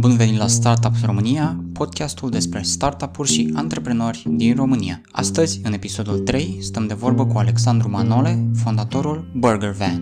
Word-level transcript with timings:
Bun 0.00 0.16
venit 0.16 0.38
la 0.38 0.46
Startups 0.46 1.04
România, 1.04 1.46
podcastul 1.72 2.30
despre 2.30 2.60
startup-uri 2.60 3.28
și 3.28 3.52
antreprenori 3.56 4.22
din 4.26 4.54
România. 4.56 5.00
Astăzi, 5.12 5.60
în 5.64 5.72
episodul 5.72 6.18
3, 6.18 6.56
stăm 6.60 6.86
de 6.86 6.94
vorbă 6.94 7.26
cu 7.26 7.38
Alexandru 7.38 7.88
Manole, 7.90 8.32
fondatorul 8.62 9.30
Burger 9.34 9.70
Van. 9.70 9.96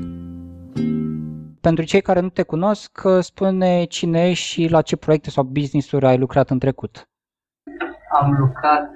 Pentru 1.61 1.85
cei 1.85 2.01
care 2.01 2.21
nu 2.21 2.29
te 2.29 2.43
cunosc, 2.43 3.01
spune 3.21 3.85
cine 3.85 4.29
ești 4.29 4.47
și 4.47 4.69
la 4.71 4.83
ce 4.83 4.97
proiecte 4.97 5.31
sau 5.31 5.45
business-uri 5.45 6.07
ai 6.07 6.19
lucrat 6.19 6.51
în 6.51 6.59
trecut. 6.59 7.09
Am 8.21 8.33
lucrat 8.39 8.91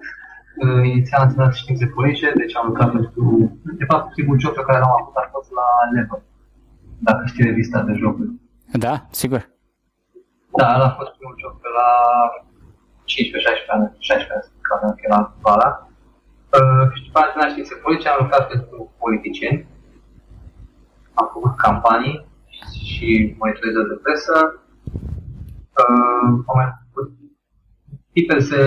uh, 0.57 0.85
inițial 0.85 1.27
în 1.27 1.35
țara 1.35 1.51
științe 1.51 1.87
politice, 1.87 2.33
deci 2.37 2.57
am 2.57 2.67
lucrat 2.67 2.91
pentru... 2.93 3.53
De 3.79 3.85
fapt, 3.85 4.13
primul 4.13 4.41
job 4.41 4.55
pe 4.55 4.63
care 4.67 4.79
l-am 4.79 4.97
avut 5.01 5.15
a 5.15 5.29
fost 5.33 5.51
la 5.51 5.67
Level, 5.95 6.23
dacă 6.99 7.23
știi 7.27 7.45
revista 7.45 7.83
de 7.83 7.93
jocuri. 7.93 8.31
Da, 8.73 9.07
sigur. 9.11 9.52
Da, 10.59 10.75
ăla 10.75 10.85
a 10.85 10.97
fost 10.99 11.13
primul 11.17 11.37
job 11.43 11.55
pe 11.61 11.69
la 11.79 11.89
15-16 13.13 13.75
ani, 13.75 13.97
16 13.99 14.33
ani, 14.73 14.97
când 14.97 15.07
eram 15.09 15.35
vara. 15.47 15.71
Uh, 16.57 16.85
și 16.95 17.05
după 17.07 17.19
aceea, 17.21 17.49
științe 17.49 17.75
politice, 17.75 18.09
am 18.09 18.19
lucrat 18.23 18.49
pentru 18.49 18.95
politicieni. 18.99 19.67
Am 21.15 21.31
făcut 21.33 21.55
campanii 21.57 22.27
și 22.85 23.35
monitorizări 23.39 23.89
de 23.89 23.99
presă. 24.03 24.37
Uh, 25.81 26.29
am 26.49 26.55
mai 26.59 26.69
făcut 26.85 27.09
diverse 28.13 28.61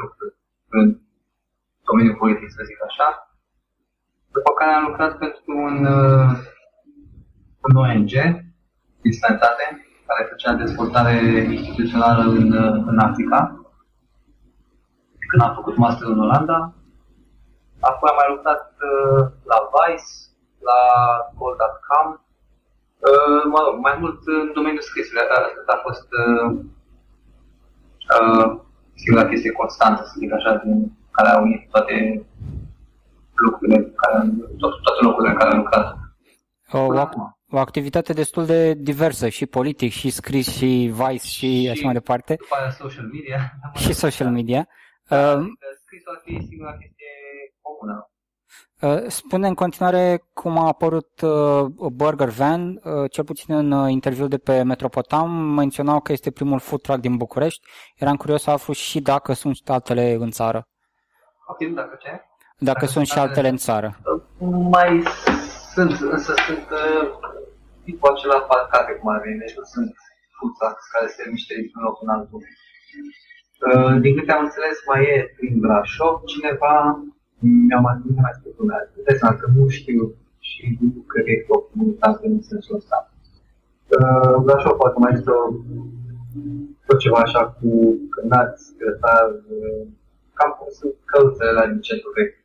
lucruri 0.00 0.34
în 0.68 1.00
domeniul 1.88 2.16
politic, 2.16 2.50
să 2.50 2.62
zic 2.64 2.78
așa. 2.88 3.08
După 4.32 4.50
care 4.58 4.72
am 4.72 4.84
lucrat 4.88 5.18
pentru 5.18 5.42
un, 5.46 5.84
uh, 5.84 6.30
un 7.66 7.76
ONG 7.76 8.10
din 8.10 8.12
sănătate, 8.12 8.41
care 10.42 10.56
făcea 10.56 10.64
dezvoltare 10.64 11.14
instituțională 11.50 12.22
în, 12.22 12.52
în 12.86 12.98
Africa, 12.98 13.40
când 15.28 15.42
am 15.42 15.54
făcut 15.54 15.76
master 15.76 16.08
în 16.08 16.20
Olanda. 16.20 16.72
Apoi 17.80 18.10
am 18.10 18.16
mai 18.20 18.34
lucrat 18.34 18.72
uh, 18.90 19.20
la 19.50 19.58
Vice, 19.72 20.10
la 20.68 20.80
Call.com, 21.38 22.08
uh, 22.12 23.42
mă 23.52 23.58
rog, 23.64 23.74
mai 23.80 23.96
mult 24.00 24.18
în 24.24 24.50
domeniul 24.54 24.88
scrisului. 24.88 25.22
Asta 25.22 25.72
a 25.76 25.84
fost 25.86 26.08
uh, 26.22 26.48
uh, 28.16 28.46
singura 28.94 29.28
chestie 29.28 29.52
constantă, 29.52 30.02
să 30.04 30.14
zic 30.18 30.32
așa, 30.32 30.52
din 30.64 30.92
care 31.10 31.28
au 31.28 31.42
unit 31.42 31.70
toate 31.70 32.26
lucrurile, 33.34 33.78
care, 34.00 34.16
toate, 34.58 34.76
toate 34.82 35.00
locurile 35.06 35.32
în 35.32 35.38
care 35.38 35.50
am 35.50 35.58
lucrat. 35.58 35.86
Oh, 36.72 36.88
o 37.52 37.58
activitate 37.58 38.12
destul 38.12 38.46
de 38.46 38.74
diversă, 38.74 39.28
și 39.28 39.46
politic, 39.46 39.92
și 39.92 40.10
scris, 40.10 40.56
și 40.56 40.92
Vice, 40.94 41.26
și, 41.26 41.60
și 41.62 41.68
așa 41.68 41.84
mai 41.84 41.92
departe. 41.92 42.34
După 42.34 42.56
aia 42.60 42.70
social 42.70 43.04
media. 43.12 43.52
Și 43.82 43.92
social 43.92 44.30
media. 44.30 44.68
Da, 45.08 45.32
uh, 45.32 45.46
scrisul 45.84 46.12
ar 46.14 46.20
fi 46.24 46.46
singura 46.48 46.76
chestie 46.76 47.06
comună. 47.60 48.06
Uh, 48.80 49.08
spune 49.10 49.46
în 49.46 49.54
continuare 49.54 50.22
cum 50.32 50.58
a 50.58 50.66
apărut 50.66 51.20
uh, 51.20 51.64
Burger 51.92 52.28
Van, 52.28 52.80
uh, 52.82 53.10
cel 53.10 53.24
puțin 53.24 53.54
în 53.54 53.70
uh, 53.70 53.90
interviul 53.90 54.28
de 54.28 54.38
pe 54.38 54.62
Metropotam, 54.62 55.30
menționau 55.30 56.00
că 56.00 56.12
este 56.12 56.30
primul 56.30 56.58
food 56.58 56.80
truck 56.80 57.00
din 57.00 57.16
București. 57.16 57.66
Eram 57.96 58.16
curios 58.16 58.42
să 58.42 58.50
aflu 58.50 58.72
și 58.72 59.00
dacă 59.00 59.32
sunt 59.32 59.56
altele 59.66 60.12
în 60.12 60.30
țară. 60.30 60.68
Ok, 61.46 61.74
dacă 61.74 61.96
ce? 62.00 62.10
Dacă, 62.10 62.24
dacă 62.58 62.86
sunt 62.86 63.06
și 63.06 63.18
altele 63.18 63.48
în 63.48 63.56
țară. 63.56 63.98
Mai 64.70 65.02
sunt, 65.74 66.00
însă 66.00 66.34
sunt 66.46 66.68
uh, 66.70 67.08
tipul 67.84 68.10
acela 68.10 68.40
parcate, 68.52 68.92
cum 68.92 69.08
ar 69.10 69.20
veni, 69.24 69.42
deci 69.42 69.58
nu 69.58 69.64
sunt 69.74 69.90
food 70.36 70.52
care 70.92 71.06
se 71.16 71.22
miște 71.32 71.52
dintr-un 71.58 71.82
loc 71.86 71.96
în 72.02 72.08
altul. 72.16 72.40
Uh, 73.68 73.94
din 74.04 74.12
câte 74.16 74.32
am 74.32 74.44
înțeles, 74.44 74.76
mai 74.90 75.02
e 75.14 75.32
prin 75.36 75.54
Brașov 75.62 76.14
cineva, 76.32 76.74
mi-a 77.66 77.80
mai, 77.86 77.96
mai 78.26 78.38
spus 78.38 78.52
lumea, 78.58 78.78
deci 79.06 79.18
că 79.40 79.46
nu 79.56 79.68
știu 79.78 80.00
și 80.48 80.62
nu 80.80 81.02
cred 81.10 81.24
că 81.24 81.30
e 81.30 81.44
o 81.48 81.58
comunitate 81.60 82.26
în 82.26 82.42
sensul 82.42 82.76
ăsta. 82.76 82.98
Uh, 83.96 84.34
Brașov 84.44 84.76
poate 84.76 84.98
mai 84.98 85.12
este 85.16 85.30
o, 85.30 85.42
tot 86.86 86.98
ceva 86.98 87.18
așa 87.18 87.42
cu 87.58 87.70
cântați, 88.14 88.62
grătar, 88.78 89.28
uh, 89.56 89.82
cam 90.34 90.50
cum 90.58 90.68
sunt 90.78 90.94
călțele 91.04 91.50
la 91.50 91.66
din 91.66 91.80
centrul 91.80 92.12
vechi, 92.16 92.40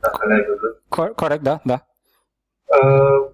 dacă 0.00 0.26
le-ai 0.26 0.46
văzut. 0.48 0.82
Corect, 1.14 1.42
da, 1.42 1.60
da. 1.64 1.78
Uh, 2.76 3.29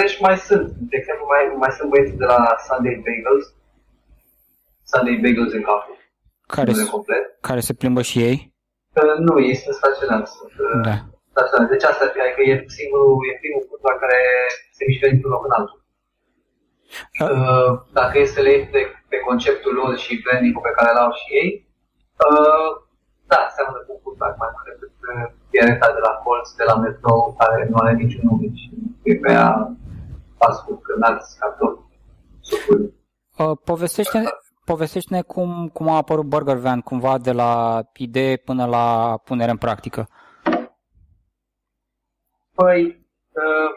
în 0.00 0.06
București 0.06 0.26
mai 0.26 0.36
sunt, 0.48 0.66
de 0.90 0.96
exemplu, 1.00 1.24
mai, 1.34 1.42
mai 1.62 1.72
sunt 1.76 1.88
băieții 1.92 2.22
de 2.22 2.28
la 2.34 2.40
Sunday 2.66 2.96
Bagels, 3.04 3.46
Sunday 4.92 5.16
Bagels 5.22 5.52
în 5.58 5.64
Cafu. 5.68 5.92
Care, 6.56 6.72
se, 6.72 6.84
complet. 6.94 7.24
care 7.48 7.60
se 7.68 7.78
plimbă 7.80 8.02
și 8.10 8.16
ei? 8.28 8.38
Uh, 9.00 9.16
nu, 9.26 9.34
ei 9.48 9.56
sunt 9.62 9.74
staționați. 9.80 10.30
Sunt, 10.38 10.54
uh, 10.66 10.80
da. 10.88 10.96
staționați. 11.32 11.72
Deci 11.72 11.88
asta 11.90 12.02
ar 12.04 12.10
fi, 12.14 12.20
că 12.36 12.42
e 12.50 12.54
singurul, 12.78 13.12
e 13.28 13.42
primul 13.42 13.64
punct 13.68 13.84
la 13.90 13.96
care 14.02 14.18
se 14.76 14.82
mișcă 14.88 15.06
dintr-un 15.08 15.34
loc 15.34 15.44
în 15.48 15.56
altul. 15.58 15.78
Uh. 17.22 17.30
Uh, 17.34 17.70
dacă 17.98 18.14
e 18.18 18.34
să 18.36 18.40
le 18.44 18.50
iei 18.54 18.66
pe, 18.72 18.80
pe 19.10 19.18
conceptul 19.28 19.72
lor 19.78 19.90
și 20.04 20.22
branding 20.22 20.54
pe 20.66 20.76
care 20.78 20.90
l-au 20.96 21.10
și 21.20 21.26
ei, 21.40 21.50
uh, 22.24 22.70
da, 23.32 23.40
seamănă 23.54 23.78
cu 23.82 23.92
un 23.94 24.00
punct 24.02 24.18
mai 24.42 24.50
mult 24.52 24.64
decât 24.68 24.92
pianeta 25.52 25.88
uh, 25.88 25.94
de 25.96 26.02
la 26.08 26.14
colț, 26.22 26.48
de 26.60 26.64
la 26.70 26.76
metrou, 26.82 27.20
care 27.40 27.56
nu 27.70 27.76
are 27.82 27.92
niciun 28.02 28.24
nume 28.24 28.48
și 28.60 28.68
e 29.10 29.14
pe 29.22 29.30
ea 29.38 29.50
fast 30.38 30.64
food, 30.64 30.80
alți 31.00 31.38
cartofi, 31.38 31.82
supuri. 32.40 32.92
Uh, 33.38 33.56
povestește, 33.64 34.22
povestește-ne 34.64 35.22
cum, 35.22 35.68
cum 35.72 35.88
a 35.88 35.96
apărut 35.96 36.24
Burger 36.24 36.56
Van, 36.56 36.80
cumva 36.80 37.18
de 37.18 37.32
la 37.32 37.82
idee 37.96 38.36
până 38.36 38.66
la 38.66 39.16
punere 39.24 39.50
în 39.50 39.56
practică. 39.56 40.08
Păi, 42.54 43.06
uh, 43.30 43.70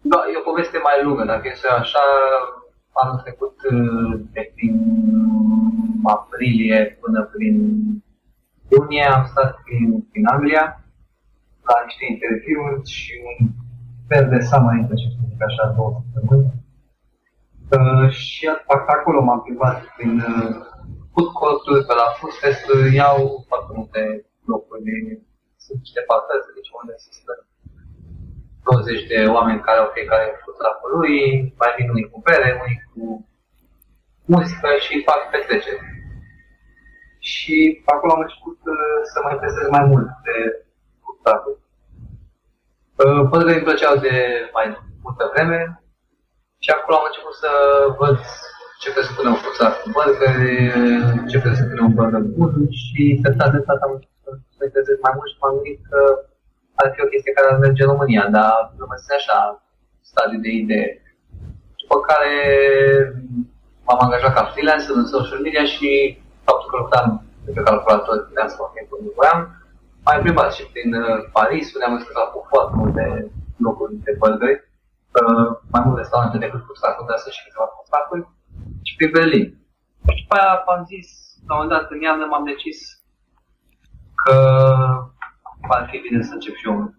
da, 0.00 0.18
e 0.32 0.38
o 0.38 0.50
poveste 0.50 0.78
mai 0.78 1.02
lungă, 1.02 1.24
dacă 1.24 1.48
este 1.48 1.68
așa, 1.68 2.04
anul 2.92 3.18
trecut, 3.18 3.56
uh, 3.72 4.20
de 4.32 4.52
prin 4.54 4.76
aprilie 6.02 6.98
până 7.00 7.30
prin 7.32 7.56
iunie, 8.68 9.04
am 9.04 9.26
stat 9.26 9.62
prin, 9.64 10.00
prin 10.10 10.26
Anglia, 10.26 10.80
la 11.62 11.84
niște 11.84 12.04
interviuri 12.12 12.90
și 12.90 13.12
un 13.24 13.46
fel 14.08 14.24
de 14.32 14.38
summer 14.48 14.74
internship, 14.76 15.12
să 15.16 15.22
zic 15.30 15.42
așa, 15.48 15.64
două 15.76 15.90
săptămâni. 15.96 16.52
Uh, 17.76 18.10
și 18.10 18.42
acolo 18.96 19.20
m-am 19.22 19.42
privat 19.46 19.78
prin 19.96 20.14
uh, 20.30 20.54
food 21.12 21.30
court-uri, 21.38 21.86
pe 21.86 21.94
la 22.00 22.08
food 22.16 22.34
fest 22.42 22.64
iau 23.00 23.44
foarte 23.48 23.70
multe 23.76 24.00
locuri 24.52 24.82
de 24.86 24.94
sunt 25.64 25.78
niște 25.84 26.02
parteți, 26.10 26.54
deci 26.56 26.70
unde 26.78 26.92
există 26.94 27.32
20 28.62 29.06
de 29.12 29.18
oameni 29.36 29.64
care 29.66 29.78
au 29.80 29.90
fiecare 29.96 30.26
food 30.42 30.58
lui, 30.96 31.16
mai 31.60 31.74
vin 31.76 31.88
unii 31.94 32.10
cu 32.10 32.18
bere, 32.26 32.48
unii 32.62 32.82
cu 32.90 33.02
muzică 34.32 34.70
și 34.84 35.06
fac 35.08 35.20
petreceri. 35.30 35.82
Și 37.30 37.56
acolo 37.92 38.12
am 38.12 38.24
început 38.24 38.58
uh, 38.74 38.98
să 39.12 39.16
mă 39.24 39.30
interesez 39.30 39.66
mai 39.76 39.84
mult 39.90 40.08
de 40.26 40.36
food 41.02 41.18
Uh, 41.24 41.65
Pădurile 43.30 43.54
îmi 43.54 43.66
plăceau 43.68 43.94
de 44.06 44.14
mai 44.56 44.66
multă 45.04 45.24
vreme. 45.32 45.58
Și 46.64 46.70
acolo 46.70 46.96
am 46.96 47.08
început 47.08 47.34
să 47.42 47.50
văd 48.00 48.16
ce 48.80 48.88
trebuie 48.88 49.10
să 49.10 49.16
punem 49.16 49.34
în 49.36 49.42
fuțar 49.44 49.72
cu 49.80 49.86
burgeri, 49.94 50.54
ce 51.30 51.36
trebuie 51.40 51.60
să 51.62 51.68
punem 51.68 51.86
un 51.88 51.94
burger 51.98 52.24
bun 52.36 52.52
și 52.84 53.02
treptat 53.22 53.50
de 53.52 53.60
stat 53.64 53.80
am 53.82 53.92
început 53.94 54.20
să 54.24 54.30
mă 54.58 54.64
interesez 54.68 54.96
mai 55.06 55.14
mult 55.16 55.28
și 55.30 55.38
m-am 55.40 55.54
gândit 55.56 55.80
că 55.90 56.00
ar 56.80 56.86
fi 56.94 57.04
o 57.04 57.10
chestie 57.12 57.36
care 57.36 57.48
ar 57.48 57.58
merge 57.58 57.82
în 57.82 57.92
România, 57.92 58.24
dar 58.36 58.52
nu 58.78 58.84
mai 58.88 59.00
sunt 59.00 59.14
așa 59.18 59.38
stadiu 60.10 60.38
de 60.44 60.50
idee. 60.62 60.90
După 61.80 61.96
care 62.08 62.34
m-am 63.84 64.00
angajat 64.04 64.32
ca 64.34 64.44
freelancer 64.52 64.94
în 64.96 65.12
social 65.14 65.40
media 65.46 65.64
și 65.74 65.88
faptul 66.46 66.68
că 66.70 66.76
lucram 66.76 67.08
pe 67.54 67.66
calculator, 67.68 68.16
puteam 68.28 68.48
să 68.48 68.56
fac 68.60 68.72
timpul 68.72 68.98
nu 69.02 69.12
voiam, 69.18 69.40
mai 70.06 70.20
plimbat 70.22 70.50
și 70.56 70.64
prin 70.72 70.90
uh, 70.94 71.18
Paris, 71.36 71.66
unde 71.74 71.86
am 71.86 71.96
discutat 71.96 72.28
cu 72.32 72.40
foarte 72.52 72.74
multe 72.80 73.04
locuri 73.66 73.94
de 74.06 74.12
burgeri, 74.20 74.60
uh, 75.20 75.48
mai 75.72 75.82
multe 75.84 76.00
restaurante 76.00 76.38
decât 76.44 76.62
cu 76.64 76.74
Starbucks, 76.74 77.08
dar 77.10 77.18
să 77.18 77.30
și 77.30 77.44
câteva 77.44 77.66
cu 77.68 77.82
Starbucks, 77.88 78.28
și 78.86 78.96
prin 78.96 79.10
Berlin. 79.16 79.46
Și 80.14 80.22
după 80.22 80.34
aia 80.36 80.52
am 80.74 80.82
zis, 80.92 81.08
la 81.46 81.52
un 81.54 81.60
moment 81.60 81.72
dat, 81.74 81.90
în 81.90 82.00
iarnă 82.00 82.26
m-am 82.26 82.48
decis 82.50 82.78
că 84.22 84.36
ar 85.76 85.88
fi 85.90 85.98
bine 86.06 86.22
să 86.22 86.32
încep 86.34 86.54
și 86.56 86.68
eu. 86.68 86.94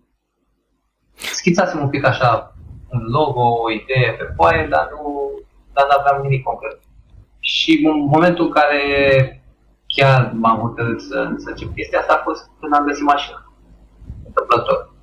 Schițasem 1.39 1.80
un 1.81 1.89
pic 1.89 2.03
așa 2.06 2.31
un 2.94 3.01
logo, 3.18 3.45
o 3.65 3.71
idee 3.71 4.10
pe 4.18 4.25
foaie, 4.36 4.68
dar 4.74 4.88
nu, 4.92 5.01
dar 5.74 5.86
nu 5.86 5.95
aveam 6.00 6.21
nimic 6.21 6.44
concret. 6.44 6.80
Și 7.39 7.71
în 7.86 7.98
momentul 8.00 8.45
în 8.45 8.51
care 8.51 8.81
chiar 9.97 10.31
m-am 10.33 10.59
hotărât 10.59 11.01
să, 11.01 11.33
să 11.38 11.49
încep 11.49 11.73
chestia 11.73 11.99
asta 11.99 12.13
a 12.13 12.23
fost 12.23 12.49
când 12.59 12.73
am 12.73 12.85
găsit 12.85 13.03
mașina. 13.03 13.39
Întâmplător. 14.25 14.94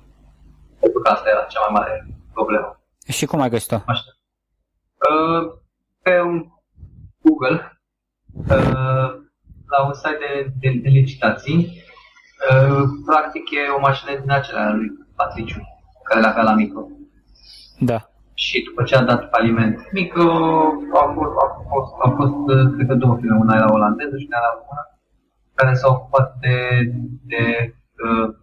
Pentru 0.79 0.99
că 0.99 1.09
asta 1.09 1.29
era 1.29 1.41
cea 1.41 1.59
mai 1.59 1.73
mare 1.79 2.07
problemă. 2.33 2.79
Și 3.07 3.25
cum 3.25 3.41
ai 3.41 3.49
găsit-o? 3.49 3.77
Mașina. 3.85 4.13
Uh, 5.09 5.53
pe 6.01 6.21
un 6.21 6.45
Google 7.21 7.81
uh, 8.33 9.09
la 9.73 9.85
un 9.85 9.93
site 9.93 10.17
de, 10.19 10.53
de, 10.59 10.79
de 10.83 10.89
licitații. 10.89 11.83
Uh, 12.51 12.83
practic 13.05 13.51
e 13.51 13.75
o 13.77 13.79
mașină 13.79 14.19
din 14.19 14.31
acelea 14.31 14.69
lui 14.69 14.87
Patriciu, 15.15 15.61
care 16.03 16.19
l-avea 16.19 16.43
la 16.43 16.53
micro. 16.53 16.87
Da. 17.79 18.09
Și 18.37 18.61
după 18.63 18.83
ce 18.83 18.95
a 18.95 19.01
dat 19.01 19.29
faliment 19.29 19.91
micro, 19.91 20.23
au 21.01 21.13
fost, 21.15 21.33
au 21.43 21.65
fost, 21.69 21.93
au 22.03 22.11
fost 22.15 22.57
uh, 22.57 22.73
cred 22.75 22.87
că 22.87 22.93
două 22.93 23.17
filme, 23.19 23.37
una 23.37 23.55
era 23.55 23.73
olandeză 23.73 24.17
și 24.17 24.25
una 24.29 24.37
era 24.37 24.53
română, 24.57 24.99
care 25.55 25.73
s-au 25.73 25.93
ocupat 25.95 26.35
de, 26.39 26.57
de 27.31 27.75
uh, 28.05 28.35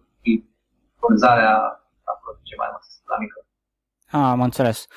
vânzarea 0.99 1.55
a 2.03 2.11
produce 2.23 2.55
mai 2.57 2.67
mult 2.71 2.83
la 3.07 3.17
micro. 3.19 3.39
Ah, 4.11 4.31
am 4.31 4.41
înțeles. 4.41 4.87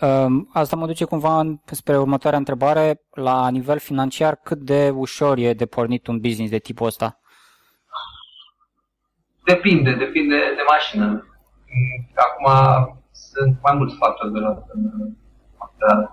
Um, 0.00 0.50
Asta 0.52 0.76
mă 0.76 0.86
duce 0.86 1.04
cumva 1.04 1.38
în- 1.40 1.58
spre 1.64 1.98
următoarea 1.98 2.38
întrebare. 2.38 3.00
La 3.10 3.48
nivel 3.50 3.78
financiar, 3.78 4.34
cât 4.36 4.58
de 4.58 4.90
ușor 4.94 5.38
e 5.38 5.52
de 5.52 5.66
pornit 5.66 6.06
un 6.06 6.20
business 6.20 6.50
de 6.50 6.58
tipul 6.58 6.86
ăsta? 6.86 7.20
Depinde, 9.44 9.92
depinde 9.94 10.36
de 10.36 10.62
mașină. 10.68 11.06
Mm, 11.06 12.08
Acum 12.14 12.46
sunt 13.38 13.56
mai 13.62 13.74
mulți 13.76 13.96
factori 13.96 14.32
de 14.32 14.38
luat 14.38 14.66
în 14.74 14.82
considerare. 15.58 16.06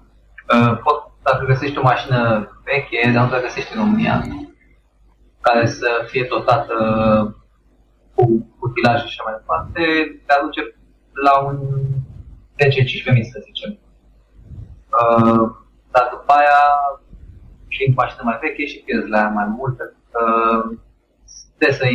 Uh, 0.53 0.79
Pot, 0.83 0.97
dacă 1.23 1.45
găsești 1.45 1.77
o 1.77 1.89
mașină 1.91 2.19
veche, 2.63 3.11
dar 3.13 3.23
nu 3.23 3.29
te 3.29 3.45
găsești 3.47 3.73
în 3.73 3.79
România, 3.83 4.15
care 5.41 5.67
să 5.67 5.89
fie 6.09 6.25
dotată 6.29 6.75
cu 8.15 8.23
utilaje 8.59 9.05
și 9.07 9.19
așa 9.19 9.23
mai 9.25 9.37
departe, 9.39 9.81
te 10.25 10.33
aduce 10.33 10.61
la 11.25 11.33
un 11.47 11.57
10-15 13.09 13.13
mii, 13.13 13.31
să 13.33 13.39
zicem. 13.47 13.71
Uh, 14.99 15.45
Dar 15.91 16.07
după 16.11 16.31
aia, 16.33 16.61
și 17.67 17.93
mașină 17.95 18.21
mai 18.23 18.37
veche 18.41 18.65
și 18.65 18.83
pierzi 18.85 19.09
la 19.09 19.19
ea 19.19 19.29
mai 19.29 19.47
mult, 19.57 19.77
pentru 19.77 19.97
că 20.11 20.21
trebuie 21.57 21.77
să 21.77 21.85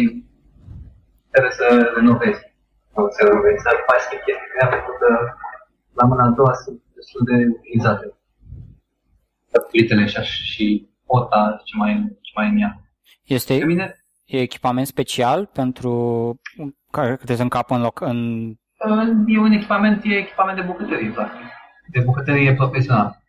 trebuie 1.31 1.53
să 1.53 1.93
renovezi. 1.95 2.50
Nu 2.95 3.09
să 3.17 3.21
renovezi, 3.27 3.63
să 3.63 3.71
faci 3.89 4.05
schimb 4.07 4.23
chestia 4.27 4.67
pentru 4.75 4.93
că 5.01 5.09
la 5.99 6.05
mâna 6.11 6.25
a 6.27 6.37
doua 6.39 6.55
sunt 6.65 6.79
destul 6.95 7.23
de 7.25 7.37
utilizate. 7.59 8.07
Plitele 9.71 10.07
și, 10.07 10.17
așa, 10.17 10.33
și 10.53 10.89
pota 11.07 11.61
ce 11.65 11.77
mai, 11.77 11.93
ce 12.21 12.33
mai 12.35 12.49
în 12.49 12.59
ea. 12.59 12.73
Este 13.25 13.59
Pe 13.59 13.65
mine, 13.65 13.95
e 14.25 14.41
echipament 14.41 14.87
special 14.87 15.47
pentru 15.47 15.93
care 16.91 17.17
te 17.25 17.35
să 17.35 17.43
încapă 17.43 17.75
în 17.75 17.81
loc 17.81 18.01
în 18.01 18.49
uh, 18.49 19.09
e 19.27 19.39
un 19.39 19.53
echipament, 19.53 20.05
e 20.05 20.17
echipament 20.17 20.57
de 20.59 20.65
bucătărie, 20.65 21.11
practic. 21.11 21.47
De 21.93 22.01
bucătărie 22.01 22.55
profesională. 22.55 23.23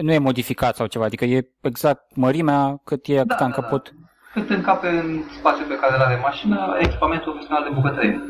nu 0.00 0.12
e 0.12 0.18
modificat 0.18 0.74
sau 0.74 0.86
ceva, 0.86 1.04
adică 1.04 1.24
e 1.24 1.50
exact 1.60 2.16
mărimea 2.16 2.80
cât 2.84 3.06
e 3.06 3.16
cât 3.16 3.26
Da, 3.26 3.34
a 3.34 3.38
da, 3.38 3.44
încăput. 3.44 3.94
Cât 4.32 4.50
încape 4.50 4.88
în 4.88 5.22
spațiul 5.38 5.66
pe 5.68 5.76
care 5.76 5.94
îl 5.94 6.00
are 6.00 6.20
mașina, 6.22 6.76
echipament 6.78 7.22
profesional 7.22 7.62
de 7.62 7.74
bucătărie. 7.74 8.20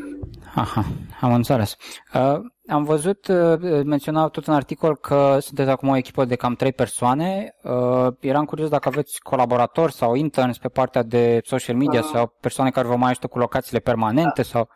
Aha, 0.55 0.83
am 1.21 1.33
înțeles. 1.33 1.75
Uh, 2.13 2.39
am 2.69 2.83
văzut, 2.83 3.27
uh, 3.27 3.81
menționau 3.83 4.29
tot 4.29 4.47
în 4.47 4.53
articol 4.53 4.95
că 4.95 5.37
sunteți 5.39 5.69
acum 5.69 5.89
o 5.89 5.95
echipă 5.95 6.25
de 6.25 6.35
cam 6.35 6.53
trei 6.55 6.73
persoane. 6.73 7.55
Uh, 7.63 8.07
eram 8.19 8.45
curios 8.45 8.69
dacă 8.69 8.87
aveți 8.87 9.21
colaboratori 9.21 9.91
sau 9.93 10.15
interns 10.15 10.57
pe 10.57 10.67
partea 10.67 11.03
de 11.03 11.39
social 11.43 11.75
media 11.75 11.99
Uh. 11.99 12.09
sau 12.13 12.37
persoane 12.41 12.69
care 12.69 12.87
vă 12.87 12.95
mai 12.95 13.09
ajută 13.09 13.27
cu 13.27 13.37
locațiile 13.37 13.79
permanente 13.79 14.41
sau... 14.41 14.69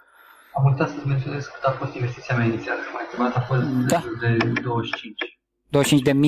Am 0.57 0.65
uitat 0.65 0.89
să-ți 0.89 1.07
menționez 1.07 1.45
cât 1.45 1.63
a 1.63 1.71
fost 1.71 1.93
investiția 1.95 2.35
mea 2.35 2.45
inițială, 2.45 2.79
că 2.79 2.89
mai 2.93 3.03
întrebat 3.03 3.35
a 3.35 3.39
fost 3.39 3.65
Da. 3.87 4.03
de 4.19 4.61
25. 4.61 5.39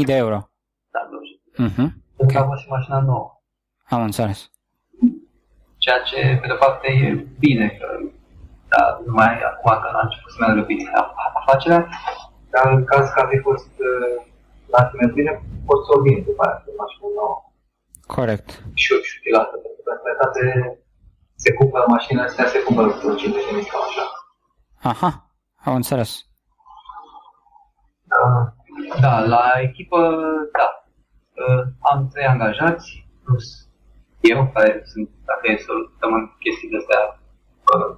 25.000 0.02 0.06
de 0.06 0.16
euro. 0.16 0.50
Da, 0.92 1.00
25. 1.10 1.72
Uh-huh. 1.72 1.94
Pentru 2.18 2.38
că 2.38 2.44
a 2.44 2.48
fost 2.48 2.62
și 2.62 2.70
mașina 2.70 3.00
nouă. 3.02 3.42
Am 3.90 4.02
înțeles. 4.04 4.50
Ceea 5.88 6.02
ce, 6.10 6.38
pe 6.42 6.48
de 6.48 6.58
parte, 6.64 6.88
e 7.06 7.08
bine, 7.46 7.68
că 7.80 7.88
da, 8.74 8.82
numai 9.06 9.32
acum 9.52 9.72
că 9.82 9.88
a 9.94 10.02
început 10.04 10.32
să 10.32 10.38
meargă 10.40 10.62
bine 10.72 10.84
afacerea, 11.40 11.82
dar 12.54 12.66
în 12.74 12.84
caz 12.92 13.10
că 13.10 13.20
ar 13.20 13.28
fi 13.34 13.40
fost 13.48 13.72
uh, 13.90 14.16
la 14.74 14.82
tine 14.90 15.12
bine, 15.18 15.32
poți 15.66 15.86
să 15.86 15.92
o 15.98 16.02
vin 16.02 16.24
după 16.28 16.42
aia, 16.46 16.56
pe 16.66 16.72
mașină 16.82 17.08
nouă 17.18 17.36
Corect. 18.16 18.48
și 18.82 18.92
și 19.08 19.18
utilată, 19.20 19.56
pentru 19.64 19.82
că 19.84 19.90
în 19.94 20.00
realitate 20.04 20.44
se 21.44 21.54
cumpără 21.54 21.86
mașina 21.88 22.24
astea, 22.24 22.46
se 22.46 22.64
cumpără 22.64 22.88
cu 22.88 23.16
50 23.16 23.46
de 23.48 23.52
mii 23.56 23.70
sau 23.72 23.82
așa. 23.88 24.06
Aha, 24.92 25.12
am 25.68 25.76
înțeles. 25.76 26.12
Uh, 28.18 28.44
Da, 29.02 29.20
la 29.20 29.44
echipă, 29.68 30.00
da. 30.58 30.68
Uh, 31.42 31.64
Am 31.92 32.08
trei 32.12 32.26
angajați, 32.26 33.08
plus 33.24 33.67
eu, 34.20 34.52
care 34.54 34.82
sunt, 34.86 35.10
dacă 35.26 35.44
e 35.52 35.58
să 35.58 35.72
uităm 35.74 36.14
în 36.14 36.26
chestii 36.40 36.70
de 36.70 36.78
astea 36.78 37.02
uh, 37.74 37.96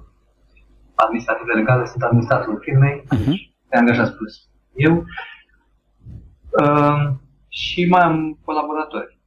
administrative 0.94 1.52
legale, 1.52 1.84
sunt 1.86 2.02
administratorul 2.02 2.60
firmei, 2.60 3.04
Mhm. 3.10 3.24
trei 3.68 3.80
angajați 3.80 4.12
plus 4.16 4.34
eu. 4.74 5.04
Uh, 6.62 7.10
Și 7.48 7.86
mai 7.88 8.00
am 8.02 8.38
colaboratori. 8.44 9.18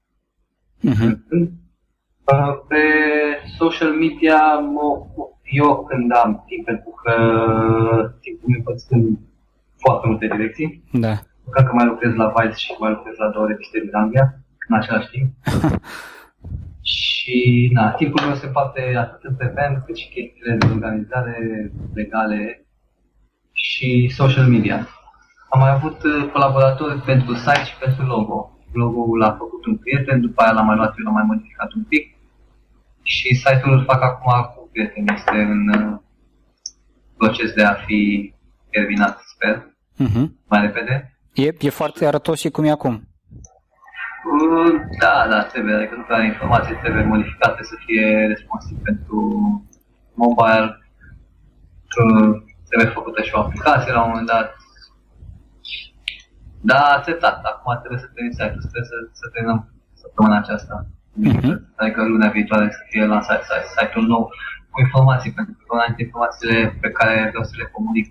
Mhm. 0.82 1.24
Uh, 2.26 2.54
Pe 2.68 2.78
social 3.58 3.92
media 3.92 4.56
mă 4.60 4.82
ocup 4.82 5.38
eu 5.44 5.86
când 5.86 6.16
am 6.16 6.44
timp, 6.48 6.66
pentru 6.66 6.90
că 7.04 7.12
timpul 8.22 8.50
meu 8.50 8.58
împărțit 8.58 8.92
în 8.92 9.18
foarte 9.78 10.08
multe 10.08 10.28
direcții. 10.28 10.84
Da. 10.92 11.14
Cred 11.52 11.66
că 11.66 11.72
mai 11.74 11.86
lucrez 11.86 12.14
la 12.14 12.34
Vice 12.38 12.56
și 12.56 12.76
mai 12.80 12.92
lucrez 12.92 13.16
la 13.18 13.30
două 13.30 13.48
reviste 13.48 13.80
din 13.80 13.96
Anglia, 13.96 14.34
în 14.68 14.76
același 14.76 15.10
timp. 15.10 15.30
și, 17.24 17.70
na, 17.74 17.92
timpul 17.92 18.26
meu 18.26 18.36
se 18.36 18.48
poate 18.48 18.96
atât 18.98 19.24
în 19.24 19.36
PPM, 19.36 19.86
cât 19.86 19.96
și 19.98 20.10
chestiile 20.10 20.56
de 20.56 20.66
organizare 20.66 21.38
legale 21.94 22.66
și 23.52 24.10
social 24.20 24.48
media. 24.48 24.88
Am 25.50 25.60
mai 25.60 25.70
avut 25.72 26.04
uh, 26.04 26.30
colaboratori 26.32 27.02
pentru 27.02 27.34
site 27.36 27.64
și 27.66 27.78
pentru 27.78 28.06
logo. 28.06 28.58
Logo-ul 28.74 29.18
l-a 29.18 29.32
făcut 29.42 29.66
un 29.66 29.78
prieten, 29.78 30.22
după 30.22 30.42
aia 30.42 30.52
l-am 30.52 30.66
mai 30.66 30.76
luat 30.76 30.94
eu, 30.98 31.04
l-am 31.06 31.14
mai 31.14 31.24
modificat 31.28 31.74
un 31.74 31.84
pic. 31.84 32.16
Și 33.02 33.36
site-ul 33.36 33.74
îl 33.78 33.84
fac 33.84 34.02
acum 34.02 34.32
cu 34.56 34.62
un 34.62 34.68
prieten, 34.72 35.08
este 35.16 35.38
în 35.38 35.68
uh, 35.68 36.00
proces 37.18 37.54
de 37.54 37.64
a 37.64 37.74
fi 37.74 38.34
terminat, 38.70 39.20
sper, 39.20 39.72
Mhm. 39.98 40.40
mai 40.50 40.62
repede. 40.62 41.18
E, 41.34 41.48
e 41.60 41.70
foarte 41.70 42.06
arătos 42.06 42.40
și 42.40 42.50
cum 42.50 42.64
e 42.64 42.70
acum. 42.72 43.08
Uh, 44.32 44.82
Da, 45.00 45.28
da, 45.30 45.44
trebuie, 45.44 45.76
adică 45.76 45.96
nu 45.96 46.04
prea 46.04 46.24
informații 46.24 46.76
trebuie 46.76 47.04
modificate 47.04 47.64
să 47.64 47.76
fie 47.86 48.26
responsiv 48.28 48.78
pentru 48.84 49.18
mobile. 50.14 50.78
Uh, 52.04 52.42
Trebuie 52.68 52.94
făcută 53.00 53.22
și 53.22 53.36
o 53.36 53.40
aplicație 53.40 53.92
la 53.94 54.02
un 54.04 54.10
moment 54.10 54.28
dat. 54.28 54.56
Da, 56.62 56.80
acceptat. 56.98 57.44
Acum 57.44 57.78
trebuie 57.80 58.00
să 58.00 58.10
termin 58.14 58.32
site-ul, 58.32 58.62
trebuie 58.72 58.92
să, 58.92 58.98
să 59.12 59.26
terminăm 59.34 59.60
săptămâna 60.02 60.38
aceasta. 60.38 60.76
Mhm. 61.14 61.52
Adică 61.76 62.00
luna 62.04 62.28
viitoare 62.38 62.68
să 62.78 62.82
fie 62.90 63.06
lansat 63.06 63.42
site- 63.44 63.68
site-ul 63.78 64.06
nou 64.14 64.24
cu 64.72 64.80
informații, 64.80 65.32
pentru 65.32 65.54
că 65.58 65.74
una 65.76 65.86
dintre 65.86 66.04
informațiile 66.04 66.78
pe 66.82 66.90
care 66.98 67.28
vreau 67.30 67.44
să 67.44 67.54
le 67.58 67.72
comunic 67.76 68.08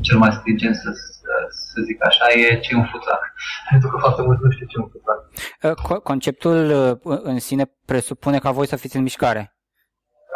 cel 0.00 0.18
mai 0.18 0.32
stringent, 0.32 0.74
să, 0.74 0.90
să, 0.92 1.32
să 1.50 1.80
zic 1.82 2.06
așa, 2.06 2.24
e 2.32 2.58
ce 2.58 2.74
e 2.74 2.76
un 2.76 2.84
futrac. 2.84 3.32
Pentru 3.70 3.88
că 3.88 3.96
foarte 3.98 4.22
mult 4.22 4.40
nu 4.42 4.50
știu 4.50 4.66
ce 4.66 4.76
e 4.78 4.82
un 4.82 4.88
futrac. 4.88 5.20
Uh, 5.62 5.70
co- 5.86 6.02
Conceptul 6.02 6.70
uh, 7.02 7.18
în 7.22 7.38
sine 7.38 7.64
presupune 7.84 8.38
ca 8.38 8.50
voi 8.50 8.66
să 8.66 8.76
fiți 8.76 8.96
în 8.96 9.02
mișcare. 9.02 9.54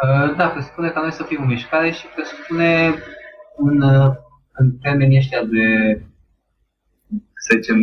Uh, 0.03 0.35
Da, 0.35 0.47
presupune 0.47 0.89
ca 0.89 0.99
noi 1.01 1.11
să 1.11 1.23
fim 1.23 1.41
în 1.41 1.47
mișcare 1.47 1.91
și 1.91 2.05
presupune 2.15 2.93
un, 3.57 3.81
uh, 3.81 4.11
în 4.53 4.71
termenii 4.77 5.17
ăștia 5.17 5.43
de, 5.43 5.65
să 7.45 7.57
zicem, 7.61 7.79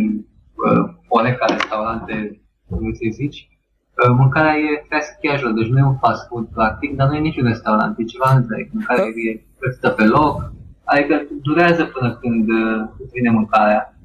uh, 0.67 0.83
Horeca, 1.09 1.45
restaurante, 1.45 2.41
cum 2.69 2.93
să 2.93 2.99
zici, 3.11 3.47
uh, 4.03 4.15
mâncarea 4.17 4.55
e 4.55 4.85
fast 4.89 5.11
casual, 5.21 5.53
deci 5.53 5.67
nu 5.67 5.77
e 5.77 5.83
un 5.83 5.97
fast 5.97 6.27
food 6.27 6.45
practic, 6.47 6.95
dar 6.95 7.07
nu 7.07 7.15
e 7.15 7.19
niciun 7.19 7.47
restaurant, 7.47 7.97
e 7.99 8.03
ceva 8.03 8.29
întreg, 8.35 8.69
mâncarea 8.71 9.05
e 9.05 9.43
plătită 9.59 9.89
pe 9.89 10.03
loc, 10.05 10.51
adică 10.83 11.27
durează 11.41 11.85
până 11.85 12.15
când 12.21 12.49
uh, 12.49 12.89
îți 12.97 13.13
vine 13.13 13.29
mâncarea. 13.29 13.97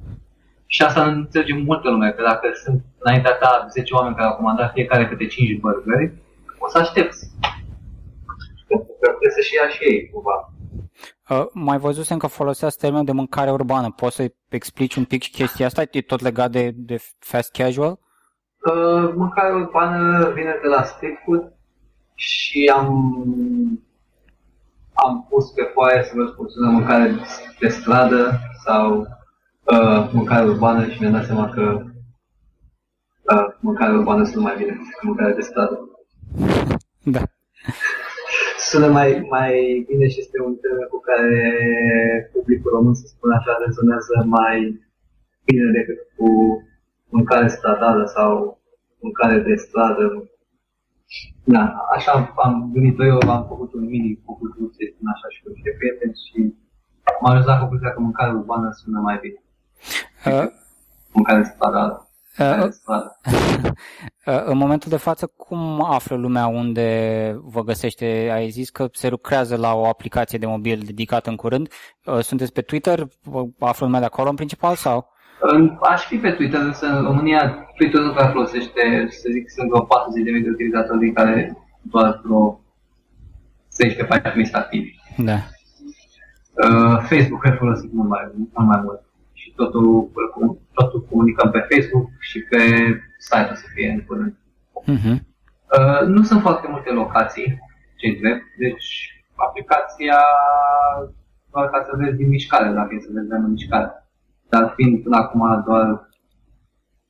Și 0.65 0.81
asta 0.81 1.05
înțelegem 1.05 1.61
multă 1.63 1.89
lume, 1.89 2.11
că 2.11 2.21
dacă 2.21 2.47
sunt 2.63 2.83
înaintea 2.97 3.31
ta 3.31 3.65
10 3.69 3.93
oameni 3.93 4.15
care 4.15 4.27
au 4.27 4.35
comandat 4.35 4.71
fiecare 4.71 5.07
câte 5.07 5.25
5 5.25 5.59
burgeri, 5.59 6.13
o 6.57 6.69
să 6.69 6.77
aștepți. 6.77 7.31
Pentru 8.67 8.93
că 8.99 9.07
trebuie 9.07 9.31
să 9.31 9.41
și 9.41 9.55
ia 9.55 9.67
și 9.69 9.83
ei, 9.83 10.09
cumva. 10.09 10.53
Uh, 11.29 11.45
mai 11.53 11.77
văzusem 11.77 12.17
că 12.17 12.27
foloseați 12.27 12.77
termenul 12.77 13.05
de 13.05 13.11
mâncare 13.11 13.51
urbană. 13.51 13.91
Poți 13.91 14.15
să 14.15 14.31
explici 14.49 14.95
un 14.95 15.03
pic 15.03 15.31
chestia 15.31 15.65
asta? 15.65 15.83
E 15.91 16.01
tot 16.01 16.21
legat 16.21 16.51
de, 16.51 16.71
de 16.75 16.97
fast 17.19 17.51
casual? 17.51 17.99
Uh, 18.59 19.13
mâncarea 19.15 19.55
urbană 19.55 20.31
vine 20.35 20.59
de 20.61 20.67
la 20.67 20.83
street 20.83 21.17
food 21.25 21.53
și 22.15 22.71
am, 22.75 23.23
am 25.05 25.25
pus 25.29 25.51
pe 25.51 25.63
foaie 25.73 26.03
să 26.03 26.11
vă 26.15 26.25
spunem 26.25 26.73
mâncare 26.73 27.15
de 27.59 27.67
stradă 27.67 28.39
sau 28.65 29.07
uh, 29.63 30.09
mâncare 30.11 30.45
urbană 30.45 30.87
și 30.87 30.99
mi-am 30.99 31.11
dat 31.11 31.25
seama 31.25 31.49
că 31.49 31.81
uh, 33.31 33.47
mâncare 33.59 33.97
urbană 33.97 34.23
sună 34.23 34.41
mai 34.41 34.55
bine 34.57 34.71
decât 34.71 35.03
mâncare 35.03 35.33
de 35.33 35.41
stradă. 35.41 35.89
Da. 37.03 37.21
Sună 38.69 38.87
mai, 38.87 39.27
mai 39.29 39.85
bine 39.87 40.07
și 40.07 40.19
este 40.19 40.41
un 40.41 40.55
termen 40.55 40.87
cu 40.87 40.99
care 40.99 41.33
publicul 42.33 42.71
român, 42.71 42.93
să 42.93 43.07
spun 43.07 43.31
așa, 43.31 43.57
rezonează 43.65 44.23
mai 44.25 44.81
bine 45.45 45.71
decât 45.71 45.99
cu 46.15 46.27
mâncare 47.09 47.47
stradală 47.47 48.05
sau 48.05 48.59
mâncare 48.99 49.39
de 49.39 49.55
stradă. 49.55 50.28
Da, 51.43 51.63
așa 51.95 52.33
am 52.35 52.69
gândit 52.73 52.99
eu, 52.99 53.17
am 53.29 53.45
făcut 53.47 53.73
un 53.73 53.85
mini 53.85 54.21
focus 54.25 54.49
group, 54.55 54.71
să 54.73 54.79
spun 54.93 55.07
așa, 55.13 55.27
și 55.33 55.41
cu 55.43 55.49
niște 55.49 55.71
prieteni 55.77 56.13
și 56.25 56.37
m-am 57.21 57.31
ajuns 57.31 57.45
la 57.45 57.59
concluzia 57.59 57.93
că 57.93 57.99
mâncarea 57.99 58.33
urbană 58.33 58.69
sună 58.71 58.99
mai 58.99 59.19
bine. 59.21 59.39
Uh, 60.25 60.47
mâncare 61.11 61.43
stradală. 61.43 62.09
Uh, 62.39 62.69
uh, 64.25 64.43
în 64.45 64.57
momentul 64.57 64.89
de 64.89 64.97
față, 64.97 65.31
cum 65.37 65.83
află 65.83 66.15
lumea 66.15 66.47
unde 66.47 67.39
vă 67.43 67.63
găsește? 67.63 68.29
Ai 68.33 68.49
zis 68.49 68.69
că 68.69 68.87
se 68.91 69.09
lucrează 69.09 69.55
la 69.55 69.73
o 69.73 69.85
aplicație 69.85 70.37
de 70.37 70.45
mobil 70.45 70.81
dedicată 70.85 71.29
în 71.29 71.35
curând. 71.35 71.71
Uh, 72.05 72.19
sunteți 72.19 72.53
pe 72.53 72.61
Twitter? 72.61 73.07
Află 73.59 73.85
lumea 73.85 73.99
de 73.99 74.05
acolo 74.05 74.29
în 74.29 74.35
principal 74.35 74.75
sau? 74.75 75.17
Aș 75.81 76.05
fi 76.05 76.17
pe 76.17 76.31
Twitter, 76.31 76.61
însă 76.61 76.85
în 76.85 77.03
România 77.03 77.67
Twitter 77.75 78.01
nu 78.01 78.13
prea 78.13 78.31
folosește, 78.31 79.07
să 79.09 79.27
zic, 79.31 79.49
sunt 79.49 79.69
vreo 79.69 79.85
40.000 79.85 80.43
de 80.43 80.49
utilizatori 80.49 80.99
din 80.99 81.13
care 81.13 81.57
doar 81.81 82.21
vreo 82.23 82.61
10-14.000 83.83 84.33
sunt 84.33 84.53
activi. 84.53 84.95
Da. 85.17 85.37
Uh, 86.63 86.97
Facebook 87.09 87.45
îl 87.45 87.55
folosit 87.57 87.93
mult 87.93 88.09
mai, 88.09 88.31
mult 88.53 88.67
mai 88.67 88.81
mult 88.83 89.01
și 89.33 89.53
totul, 89.55 90.11
totul 90.73 91.05
comunicăm 91.09 91.51
pe 91.51 91.67
Facebook 91.69 92.07
și 92.19 92.39
pe 92.49 92.59
site 93.17 93.49
o 93.51 93.55
să 93.55 93.65
fie 93.73 93.89
în 93.91 94.03
curând. 94.07 94.33
Uh-huh. 94.93 95.17
Uh, 95.77 96.07
nu 96.07 96.23
sunt 96.23 96.41
foarte 96.41 96.67
multe 96.69 96.91
locații, 96.91 97.59
ce 97.95 98.17
drept, 98.21 98.43
deci 98.57 98.87
aplicația 99.35 100.19
doar 101.51 101.69
ca 101.69 101.85
să 101.87 101.91
vezi 101.97 102.17
din 102.17 102.27
mișcare, 102.27 102.69
dacă 102.69 102.89
e 102.91 102.99
să 102.99 103.09
vezi 103.11 103.27
în 103.29 103.51
mișcare 103.51 104.08
dar 104.49 104.73
fiind 104.75 105.03
până 105.03 105.17
acum 105.17 105.63
doar 105.65 106.09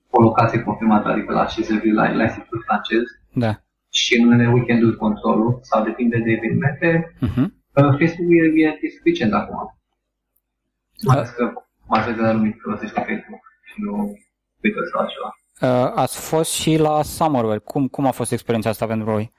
o 0.10 0.22
locație 0.22 0.63
confirmată, 0.63 1.08
adică 1.08 1.34
la 1.34 1.46
Chizeville, 1.46 2.01
la, 2.01 2.13
la 2.13 2.24
Institutul 2.24 2.63
francez, 2.65 3.03
da. 3.34 3.62
și 3.89 4.19
în 4.19 4.27
unele 4.27 4.51
weekenduri 4.51 4.98
controlul, 4.98 5.60
sau 5.62 5.84
depinde 5.84 6.17
de 6.17 6.31
evenimente, 6.31 7.13
uh-huh. 7.15 7.48
Facebook 7.74 8.29
e, 8.29 8.62
e, 8.63 8.77
e 8.81 8.89
suficient 8.98 9.34
acum. 9.34 9.79
Mai 11.05 11.15
ales 11.15 11.29
că 11.29 11.53
majoritatea 11.88 12.34
lumii 12.34 12.60
folosește 12.63 13.00
Facebook 13.00 13.41
și 13.63 13.81
nu 13.81 14.17
Twitter 14.60 14.84
sau 14.91 15.01
altceva. 15.01 15.29
Uh, 15.62 15.91
ați 15.96 16.29
fost 16.29 16.51
și 16.51 16.77
la 16.77 17.03
Summerware. 17.03 17.60
Cum, 17.60 17.88
cum 17.88 18.05
a 18.05 18.12
fost 18.12 18.31
experiența 18.31 18.69
asta 18.69 18.86
pentru 18.86 19.12
voi? 19.12 19.34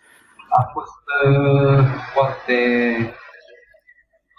A 0.48 0.62
fost 0.72 1.02
uh, 1.26 1.84
foarte 2.14 2.54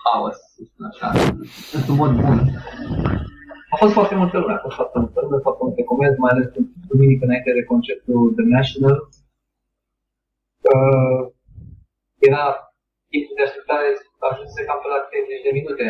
haos, 0.04 0.36
să 0.36 0.62
spun 0.66 0.86
așa, 0.86 1.34
într-un 1.74 1.96
mod 1.96 2.12
bun. 2.12 2.52
A 3.74 3.76
fost 3.82 3.94
foarte 3.98 4.16
multă 4.22 4.38
lume, 4.38 4.54
a 4.54 4.64
fost 4.66 4.76
foarte 4.76 4.98
multă 5.00 5.20
lume, 5.24 5.38
foarte 5.46 5.64
multe 5.64 5.84
comenzi, 5.84 6.20
mai 6.20 6.32
ales 6.34 6.48
duminică 6.92 7.24
înainte 7.26 7.52
de 7.58 7.64
concertul 7.72 8.34
The 8.38 8.46
National. 8.58 8.98
Uh, 10.74 11.22
era 12.30 12.44
timpul 13.12 13.36
de 13.38 13.44
așteptare 13.48 13.88
ajunsese 14.30 14.66
cam 14.68 14.80
pe 14.82 14.88
la 14.94 15.00
30 15.00 15.46
de 15.48 15.52
minute. 15.60 15.86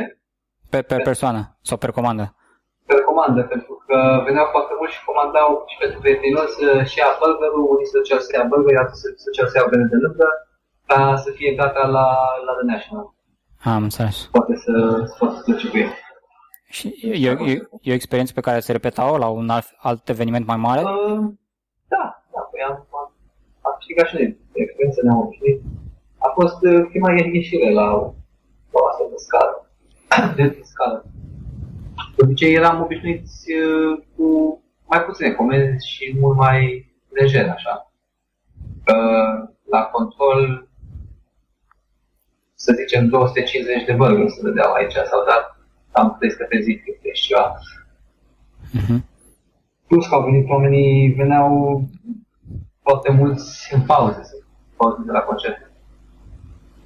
Pe, 0.74 0.80
pe 0.92 0.98
persoană 1.10 1.42
sau 1.70 1.78
pe 1.78 1.96
comandă? 1.98 2.26
Pe 2.90 2.96
comandă, 3.10 3.42
pentru 3.54 3.74
că 3.86 3.98
veneau 4.28 4.48
foarte 4.56 4.74
mulți 4.78 4.96
și 4.96 5.08
comandau 5.10 5.50
și 5.70 5.78
pentru 5.84 5.98
prietenilor 6.04 6.48
să 6.58 6.66
și 6.90 6.98
ia 7.02 7.10
burgerul, 7.20 7.64
unii 7.74 7.92
să 7.94 7.98
ceau 8.08 8.20
să 8.26 8.32
ia 8.34 8.46
burger, 8.52 8.78
alții 8.82 9.02
să, 9.04 9.08
să 9.24 9.30
ceau 9.36 9.48
să 9.52 9.56
ia 9.58 9.70
bere 9.72 9.86
de 9.94 10.00
lângă, 10.06 10.28
ca 10.90 11.00
să 11.24 11.30
fie 11.38 11.52
gata 11.62 11.84
la, 11.98 12.08
la 12.48 12.54
The 12.58 12.66
National. 12.74 13.06
Am 13.74 13.84
înțeles. 13.90 14.18
Poate 14.38 14.56
să, 14.66 14.72
să 15.10 15.16
poată 15.20 15.36
să 15.38 15.44
plece 15.46 15.68
cu 15.72 15.78
ei. 15.84 15.92
Și 16.72 16.88
e, 17.02 17.30
e, 17.30 17.68
e 17.82 17.92
o 17.92 17.94
experiență 17.94 18.34
pe 18.34 18.42
care 18.42 18.60
se 18.60 18.72
repetau 18.72 19.18
la 19.18 19.28
un 19.28 19.50
alt, 19.50 19.66
alt 19.78 20.10
eveniment 20.10 20.46
mai 20.46 20.58
mare? 20.58 20.82
Uh, 20.82 21.20
da, 21.88 22.24
da, 22.34 22.40
păi 22.52 22.62
am, 22.68 22.88
am, 23.00 23.14
am 23.62 23.74
câștigat 23.78 24.08
și 24.08 24.16
noi 24.16 24.38
experiență, 24.54 25.00
ne-am 25.04 25.20
obișnuit. 25.20 25.62
A 26.18 26.30
fost 26.34 26.62
uh, 26.62 26.86
prima 26.90 27.12
ieșire 27.12 27.72
la, 27.72 27.88
la 28.72 28.80
o 28.82 28.88
astfel 28.88 29.08
de 29.16 29.20
scară, 29.26 29.56
de 30.36 30.60
scară. 30.64 31.06
De 32.16 32.24
obicei 32.24 32.54
eram 32.54 32.82
obișnuiți 32.82 33.52
uh, 33.52 34.04
cu 34.16 34.26
mai 34.86 35.04
puține 35.04 35.32
comenzi 35.32 35.90
și 35.90 36.18
mult 36.20 36.38
mai 36.38 36.86
lejer, 37.10 37.50
așa. 37.50 37.92
Uh, 38.94 39.50
la 39.70 39.82
control, 39.82 40.68
să 42.54 42.74
zicem, 42.74 43.08
250 43.08 43.86
de 43.86 43.94
burgeri 43.94 44.32
se 44.32 44.40
vedeau 44.44 44.74
aici, 44.74 44.94
sau 44.94 45.26
dat 45.26 45.61
am 45.92 46.16
crezut 46.20 46.48
pe 46.48 46.60
zi 46.60 46.82
câte 46.84 47.12
ceva. 47.12 47.60
Uh-huh. 48.80 49.00
Plus 49.88 50.08
că 50.08 50.16
au 50.16 50.24
venit 50.24 50.50
oamenii, 50.50 51.14
veneau 51.14 51.84
foarte 52.82 53.12
mulți 53.12 53.74
în 53.74 53.82
pauze, 53.82 54.22
pauze 54.78 55.02
de 55.06 55.12
la 55.12 55.20
concert. 55.20 55.72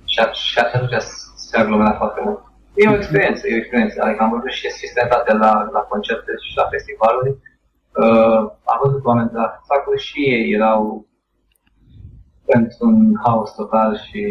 Și, 0.05 0.21
și 0.33 0.59
atunci 0.59 1.01
se 1.35 1.57
aglomera 1.57 1.93
foarte 1.93 2.21
mult. 2.23 2.39
E 2.75 2.89
o 2.89 2.95
experiență, 2.95 3.47
e 3.47 3.53
o 3.53 3.57
experiență. 3.57 4.01
Adică 4.01 4.23
am 4.23 4.29
văzut 4.29 4.49
și 4.49 4.69
sistematitate 4.69 5.33
la, 5.33 5.69
la 5.71 5.79
concerte 5.79 6.31
și 6.49 6.57
la 6.57 6.67
festivaluri. 6.69 7.29
Uh, 8.03 8.39
am 8.63 8.79
văzut 8.83 9.05
oameni 9.05 9.29
de 9.29 9.37
la 9.37 9.61
sacuri 9.67 10.01
și 10.01 10.19
ei 10.19 10.53
erau 10.53 11.07
într-un 12.45 13.19
haos 13.23 13.55
total 13.55 13.97
și 13.97 14.23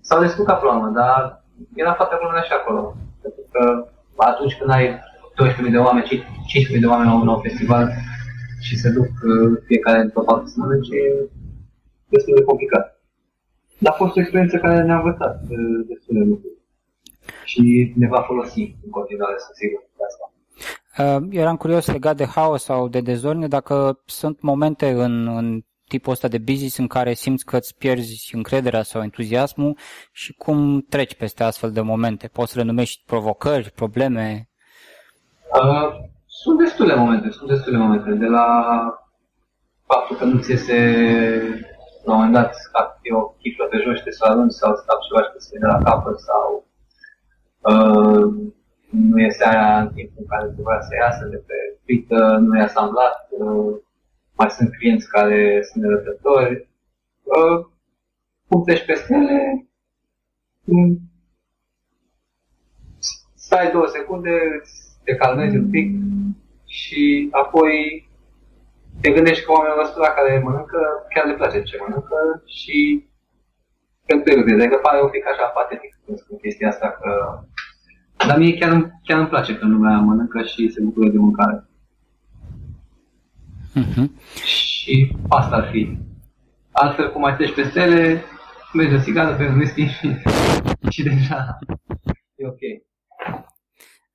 s-au 0.00 0.20
descurcat 0.20 0.58
până 0.60 0.72
la 0.72 0.78
urmă, 0.78 0.90
dar 0.90 1.39
era 1.74 1.92
foarte 1.94 2.16
problemă 2.20 2.42
și 2.44 2.52
acolo. 2.52 2.82
Pentru 3.22 3.42
că 3.52 3.62
atunci 4.16 4.56
când 4.58 4.70
ai 4.70 4.86
12.000 5.66 5.70
de 5.70 5.78
oameni, 5.78 6.06
15.000 6.06 6.80
de 6.80 6.86
oameni 6.92 7.10
la 7.10 7.16
un 7.20 7.24
nou 7.24 7.40
festival 7.40 7.84
și 8.60 8.78
se 8.78 8.90
duc 8.90 9.10
uh, 9.32 9.62
fiecare 9.66 9.98
într-o 10.00 10.22
parte 10.22 10.46
să 10.48 10.56
mănânce, 10.58 10.96
e 10.96 11.28
destul 12.08 12.34
de 12.34 12.42
complicat. 12.42 12.84
Dar 13.78 13.92
a 13.92 13.96
fost 13.96 14.16
o 14.16 14.20
experiență 14.20 14.56
care 14.58 14.82
ne-a 14.82 14.96
învățat 14.96 15.42
uh, 15.42 15.86
destul 15.88 16.14
de 16.18 16.24
lucruri 16.30 16.58
și 17.44 17.92
ne 17.96 18.08
va 18.08 18.20
folosi 18.20 18.76
în 18.84 18.90
continuare, 18.90 19.34
să 19.38 19.50
sigur, 19.54 19.82
de 19.96 20.02
asta. 20.10 20.24
Uh, 21.02 21.26
eram 21.30 21.56
curios 21.56 21.86
legat 21.86 22.16
de 22.16 22.24
haos 22.24 22.62
sau 22.62 22.88
de 22.88 23.00
dezordine, 23.00 23.48
dacă 23.48 24.02
sunt 24.04 24.40
momente 24.40 24.90
în, 24.90 25.28
în 25.28 25.62
tipul 25.92 26.12
ăsta 26.12 26.28
de 26.28 26.38
business 26.38 26.76
în 26.76 26.86
care 26.86 27.12
simți 27.12 27.44
că 27.44 27.56
îți 27.56 27.76
pierzi 27.76 28.34
încrederea 28.34 28.82
sau 28.82 29.02
entuziasmul 29.02 29.76
și 30.12 30.32
cum 30.32 30.80
treci 30.88 31.14
peste 31.14 31.42
astfel 31.44 31.70
de 31.72 31.80
momente? 31.80 32.26
Poți 32.28 32.52
să 32.52 32.58
le 32.58 32.64
numești 32.64 33.02
provocări, 33.06 33.70
probleme? 33.70 34.48
Uh, 35.52 35.88
sunt 36.26 36.58
destule 36.58 36.94
momente, 36.94 37.30
sunt 37.30 37.48
destule 37.48 37.78
momente. 37.78 38.10
De 38.10 38.26
la 38.26 38.46
faptul 39.86 40.16
că 40.16 40.24
nu 40.24 40.40
ți 40.40 40.50
iese 40.50 40.78
la 42.04 42.12
un 42.12 42.18
moment 42.18 42.34
dat 42.34 42.54
scapi 42.54 43.12
o 43.12 43.22
chiflă 43.40 43.64
pe 43.64 43.78
jos 43.84 43.96
și 43.96 44.04
te 44.04 44.10
să 44.10 44.24
arunci 44.24 44.60
sau 44.60 44.76
scapi 44.76 45.06
ceva 45.06 45.22
și 45.22 45.48
te 45.50 45.58
de 45.58 45.66
la 45.66 45.82
capăt 45.86 46.18
sau 46.28 46.46
uh, 47.70 48.24
nu 48.90 49.18
iese 49.18 49.44
aia 49.44 49.80
în 49.80 49.88
timpul 49.96 50.22
în 50.22 50.26
care 50.32 50.46
trebuia 50.54 50.80
să 50.80 50.92
iasă 50.94 51.24
de 51.34 51.40
pe 51.46 51.56
frită, 51.84 52.18
nu 52.46 52.58
e 52.58 52.62
asamblat, 52.62 53.16
uh, 53.30 53.74
mai 54.40 54.50
sunt 54.50 54.76
clienți 54.76 55.08
care 55.08 55.60
sunt 55.62 55.84
nerăbdători. 55.84 56.68
Uh, 57.22 57.66
cum 58.48 58.64
treci 58.64 58.84
peste 58.84 59.14
ele, 59.14 59.66
stai 63.34 63.70
două 63.70 63.86
secunde, 63.86 64.36
te 65.04 65.14
calmezi 65.14 65.56
un 65.56 65.70
pic 65.70 65.88
și 66.66 67.28
apoi 67.30 67.72
te 69.00 69.10
gândești 69.10 69.44
că 69.44 69.52
oamenii 69.52 69.82
ăsta 69.82 70.14
care 70.16 70.42
mănâncă, 70.44 70.80
chiar 71.14 71.26
le 71.26 71.34
place 71.34 71.62
ce 71.62 71.76
mănâncă 71.80 72.42
și 72.46 73.08
pentru 74.06 74.32
el 74.32 74.60
adică 74.60 74.76
pare 74.76 75.02
un 75.02 75.08
pic 75.08 75.26
așa 75.26 75.46
patetic 75.46 75.98
când 76.04 76.18
spun 76.18 76.36
chestia 76.38 76.68
asta 76.68 76.88
că... 77.00 77.10
Dar 78.28 78.38
mie 78.38 78.58
chiar, 78.58 78.90
chiar 79.04 79.18
îmi 79.18 79.28
place 79.28 79.56
că 79.56 79.66
lumea 79.66 79.98
mănâncă 79.98 80.42
și 80.42 80.70
se 80.70 80.82
bucură 80.82 81.08
de 81.08 81.18
mâncare. 81.18 81.69
Uh-huh. 83.76 84.08
Și 84.44 85.16
asta 85.28 85.56
ar 85.56 85.68
fi. 85.70 85.98
Altfel, 86.72 87.12
cum 87.12 87.20
mai 87.20 87.36
treci 87.36 87.54
pe 87.54 87.62
stele, 87.62 88.22
mergi 88.72 88.94
o 88.94 89.00
țigară 89.00 89.36
pe 89.36 89.46
un 89.46 89.56
whisky 89.56 89.86
și, 89.86 90.16
și 90.94 91.02
deja 91.02 91.58
e 92.34 92.46
ok. 92.46 92.60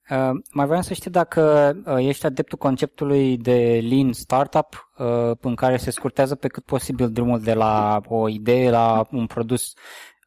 Uh, 0.10 0.42
mai 0.52 0.66
vreau 0.66 0.82
să 0.82 0.94
știu 0.94 1.12
dacă 1.12 1.74
uh, 1.86 2.08
ești 2.08 2.26
adeptul 2.26 2.58
conceptului 2.58 3.38
de 3.38 3.84
lean 3.90 4.14
startup 4.14 4.92
uh, 4.98 5.32
în 5.42 5.56
care 5.56 5.78
se 5.78 5.92
scurtează 5.92 6.36
pe 6.36 6.48
cât 6.48 6.66
posibil 6.66 7.12
drumul 7.12 7.40
de 7.40 7.54
la 7.54 8.02
o 8.08 8.30
idee 8.30 8.70
la 8.70 9.08
un 9.12 9.26
produs 9.26 9.74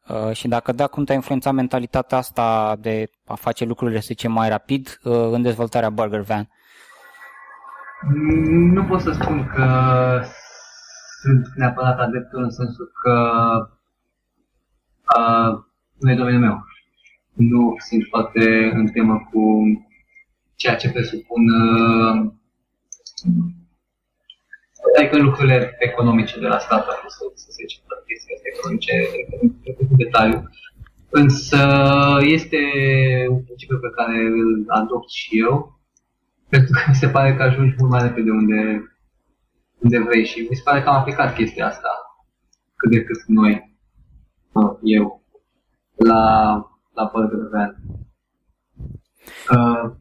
uh, 0.07 0.33
și 0.33 0.47
dacă 0.47 0.71
da, 0.71 0.87
cum 0.87 1.03
te-a 1.03 1.15
influențat 1.15 1.53
mentalitatea 1.53 2.17
asta 2.17 2.75
de 2.79 3.09
a 3.25 3.35
face 3.35 3.65
lucrurile, 3.65 3.99
să 3.99 4.05
zicem, 4.07 4.31
mai 4.31 4.49
rapid 4.49 4.99
uh, 5.03 5.13
în 5.31 5.41
dezvoltarea 5.41 5.89
Burger 5.89 6.21
Van? 6.21 6.49
Nu 8.73 8.83
pot 8.83 9.01
să 9.01 9.11
spun 9.11 9.47
că 9.55 9.65
sunt 11.21 11.47
neapărat 11.55 11.99
adeptul 11.99 12.43
în 12.43 12.49
sensul 12.49 12.91
că 13.03 13.15
uh, 15.17 15.59
nu 15.99 16.11
e 16.11 16.15
domeniul 16.15 16.41
meu. 16.41 16.63
Nu 17.33 17.75
sunt 17.77 18.03
foarte 18.09 18.71
în 18.73 18.87
temă 18.87 19.29
cu 19.31 19.63
ceea 20.55 20.75
ce 20.75 20.91
presupun 20.91 21.49
uh, 21.49 22.31
adică 24.97 25.17
lucrurile 25.17 25.75
economice 25.79 26.39
de 26.39 26.47
la 26.47 26.57
stat, 26.57 26.85
să, 26.85 27.23
să 27.33 27.51
se 27.51 27.63
zicem, 27.67 27.83
chestii 28.07 28.39
economice 28.53 28.93
în 29.79 29.97
detaliu. 29.97 30.49
Însă 31.09 31.57
este 32.21 32.57
un 33.29 33.43
principiu 33.43 33.79
pe 33.79 33.89
care 33.95 34.17
îl 34.19 34.65
adopt 34.67 35.09
și 35.09 35.39
eu, 35.39 35.78
pentru 36.49 36.71
că 36.71 36.79
mi 36.87 36.95
se 36.95 37.09
pare 37.09 37.35
că 37.35 37.43
ajungi 37.43 37.75
mult 37.77 37.91
mai 37.91 38.01
repede 38.01 38.31
unde, 38.31 38.91
unde 39.77 39.99
vrei 39.99 40.25
și 40.25 40.47
mi 40.49 40.55
se 40.55 40.61
pare 40.63 40.81
că 40.81 40.89
am 40.89 40.95
aplicat 40.95 41.35
chestia 41.35 41.67
asta 41.67 41.89
cât 42.75 42.91
de 42.91 43.03
cât 43.03 43.23
noi, 43.27 43.77
eu, 44.81 45.23
la, 45.95 46.53
la 46.93 47.09
Burger 47.13 47.49
Van. 47.51 47.75
Uh, 49.51 49.91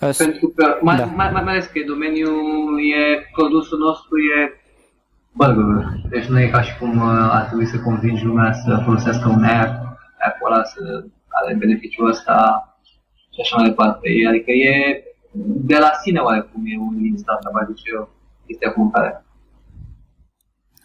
As... 0.00 0.16
Pentru 0.16 0.48
că, 0.48 0.78
mai, 0.82 0.96
da. 0.96 1.04
mai, 1.04 1.30
mai, 1.32 1.42
mai 1.42 1.52
ales 1.52 1.66
că 1.66 1.80
domeniul 1.86 2.78
e, 2.78 3.28
produsul 3.32 3.78
nostru 3.78 4.18
e 4.18 4.60
burger 5.32 5.88
Deci 6.08 6.26
nu 6.26 6.40
e 6.40 6.48
ca 6.48 6.62
și 6.62 6.78
cum 6.78 7.00
uh, 7.00 7.28
ar 7.30 7.44
trebui 7.44 7.66
să 7.66 7.80
convingi 7.80 8.24
lumea 8.24 8.52
să 8.52 8.82
folosească 8.84 9.28
un 9.28 9.44
app, 9.44 9.72
app-ul 10.26 10.52
ăla 10.52 10.64
să 10.64 11.04
are 11.28 11.54
beneficiul 11.54 12.08
ăsta 12.08 12.62
și 13.38 13.44
așa 13.44 13.56
mai 13.56 13.68
departe. 13.68 14.08
Adică 14.28 14.50
e 14.50 15.02
de 15.70 15.78
la 15.78 15.90
sine 16.02 16.20
oarecum 16.20 16.62
e 16.66 16.78
un 16.78 17.02
din 17.02 17.16
startup, 17.16 17.54
adică 17.54 17.80
eu, 17.94 18.10
chestia 18.46 18.72
cu 18.72 18.90
care. 18.90 19.24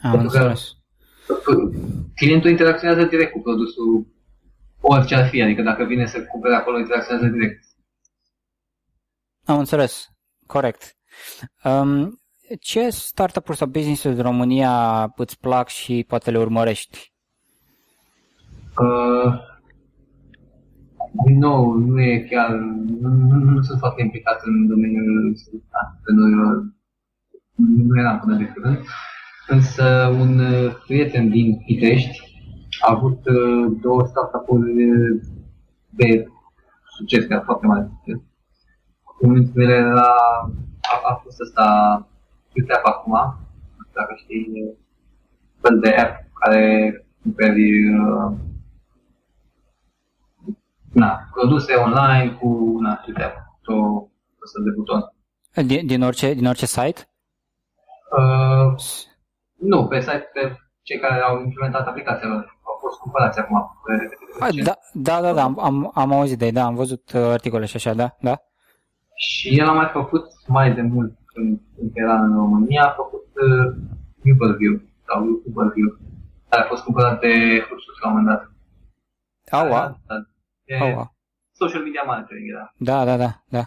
Am 0.01 0.19
înțeles. 0.19 0.77
Clientul 2.15 2.50
interacționează 2.50 3.03
direct 3.05 3.31
cu 3.31 3.39
produsul 3.39 4.07
orice 4.81 5.15
ar 5.15 5.27
fi, 5.27 5.41
adică 5.41 5.62
dacă 5.62 5.83
vine 5.83 6.05
să 6.05 6.24
cumpere 6.24 6.55
acolo, 6.55 6.79
interacționează 6.79 7.27
direct. 7.27 7.63
Am 9.45 9.57
înțeles. 9.57 10.10
Corect. 10.48 10.95
Um, 11.63 12.22
ce 12.60 12.89
startup-uri 12.89 13.57
sau 13.57 13.67
business-uri 13.67 14.13
din 14.13 14.24
România 14.24 15.03
îți 15.15 15.39
plac 15.39 15.67
și 15.67 16.05
poate 16.07 16.31
le 16.31 16.38
urmărești? 16.38 17.13
Uh, 18.77 19.51
din 21.25 21.38
nou, 21.38 21.74
nu 21.74 22.01
e 22.01 22.27
chiar, 22.29 22.50
nu, 23.01 23.10
nu, 23.10 23.36
nu 23.38 23.62
sunt 23.62 23.79
foarte 23.79 24.01
implicat 24.01 24.41
în 24.43 24.67
domeniul 24.67 25.36
antreprenorilor, 25.70 26.65
nu 27.55 28.00
eram 28.00 28.20
până 28.20 28.38
de 28.38 28.46
curând, 28.46 28.79
însă 29.48 30.15
un 30.20 30.41
prieten 30.88 31.29
din 31.29 31.62
Pitești 31.65 32.20
a 32.79 32.91
avut 32.91 33.25
uh, 33.25 33.77
două 33.82 34.05
startup-uri 34.05 34.72
de 35.89 36.27
succes, 36.98 37.25
chiar 37.25 37.43
foarte 37.43 37.65
mare 37.65 37.91
unul 39.24 39.39
dintre 39.39 39.63
ele 39.63 39.74
era, 39.74 40.15
a, 40.91 40.96
a 41.12 41.20
fost 41.24 41.39
ăsta 41.41 41.65
QTAP 42.53 42.86
acum, 42.86 43.13
dacă 43.93 44.13
știi, 44.15 44.77
fel 45.62 45.79
de 45.79 45.89
app 45.89 46.15
care 46.39 46.62
cumperi 47.22 47.96
uh, 47.96 48.32
na, 50.93 51.29
produse 51.31 51.73
online 51.73 52.38
cu 52.39 52.77
na, 52.79 53.01
QTAP, 53.05 53.33
o, 53.65 53.75
o 54.41 54.45
să 54.51 54.59
de 54.63 54.71
buton. 54.75 55.01
Din, 55.65 55.85
din, 55.85 56.03
orice, 56.03 56.33
din 56.33 56.45
orice 56.45 56.65
site? 56.65 57.01
Uh, 58.17 58.73
nu, 59.60 59.88
pe 59.88 59.99
site 59.99 60.29
pe 60.34 60.58
cei 60.82 60.99
care 60.99 61.21
au 61.21 61.41
implementat 61.41 61.88
aplicația 61.88 62.27
lor. 62.27 62.60
Au 62.63 62.77
fost 62.79 62.99
cumpărați 62.99 63.39
acum. 63.39 63.58
Da, 64.63 64.77
da, 64.93 65.21
da, 65.21 65.34
da, 65.34 65.43
am, 65.43 65.91
am 65.93 66.13
auzit 66.13 66.38
de 66.38 66.45
ei, 66.45 66.51
da, 66.51 66.65
am 66.65 66.75
văzut 66.75 67.12
uh, 67.13 67.21
articole 67.21 67.65
și 67.65 67.75
așa, 67.75 67.93
da, 67.93 68.15
da. 68.19 68.41
Și 69.15 69.60
el 69.60 69.67
a 69.67 69.71
mai 69.71 69.89
făcut 69.93 70.25
mai 70.47 70.73
de 70.73 70.82
mult 70.82 71.17
când, 71.25 71.60
când 71.75 71.91
era 71.93 72.23
în 72.23 72.36
România, 72.36 72.84
a 72.84 72.93
făcut 72.95 73.25
uh, 73.34 73.75
Uberview 74.34 74.82
sau 75.08 75.41
Uberview, 75.45 75.97
care 76.49 76.63
a 76.63 76.67
fost 76.67 76.84
cumpărat 76.84 77.19
de 77.19 77.63
Hursus 77.67 77.99
la 78.01 78.10
un 78.10 78.15
moment 78.15 78.36
dat. 78.36 78.51
Oh, 79.62 79.69
wow. 79.69 79.97
De 80.73 80.79
oh, 80.81 80.93
wow. 80.95 81.13
Social 81.51 81.83
media 81.83 82.03
marketing 82.05 82.49
era. 82.49 82.73
Da, 82.77 83.05
da, 83.05 83.17
da, 83.17 83.31
da. 83.49 83.63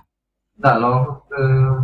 Da, 0.52 0.76
l-au 0.76 0.92
avut 0.92 1.22
uh, 1.38 1.76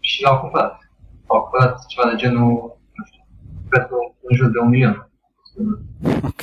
și 0.00 0.22
l-au 0.22 0.40
cumpărat. 0.40 0.78
Au 1.26 1.40
cumpărat 1.40 1.86
ceva 1.86 2.10
de 2.10 2.16
genul, 2.16 2.78
nu 2.94 3.04
știu, 3.04 3.22
cred 3.68 3.86
că 3.86 3.94
în 4.22 4.36
jur 4.36 4.50
de 4.50 4.58
un 4.58 4.68
milion. 4.68 5.10
Ok. 6.22 6.42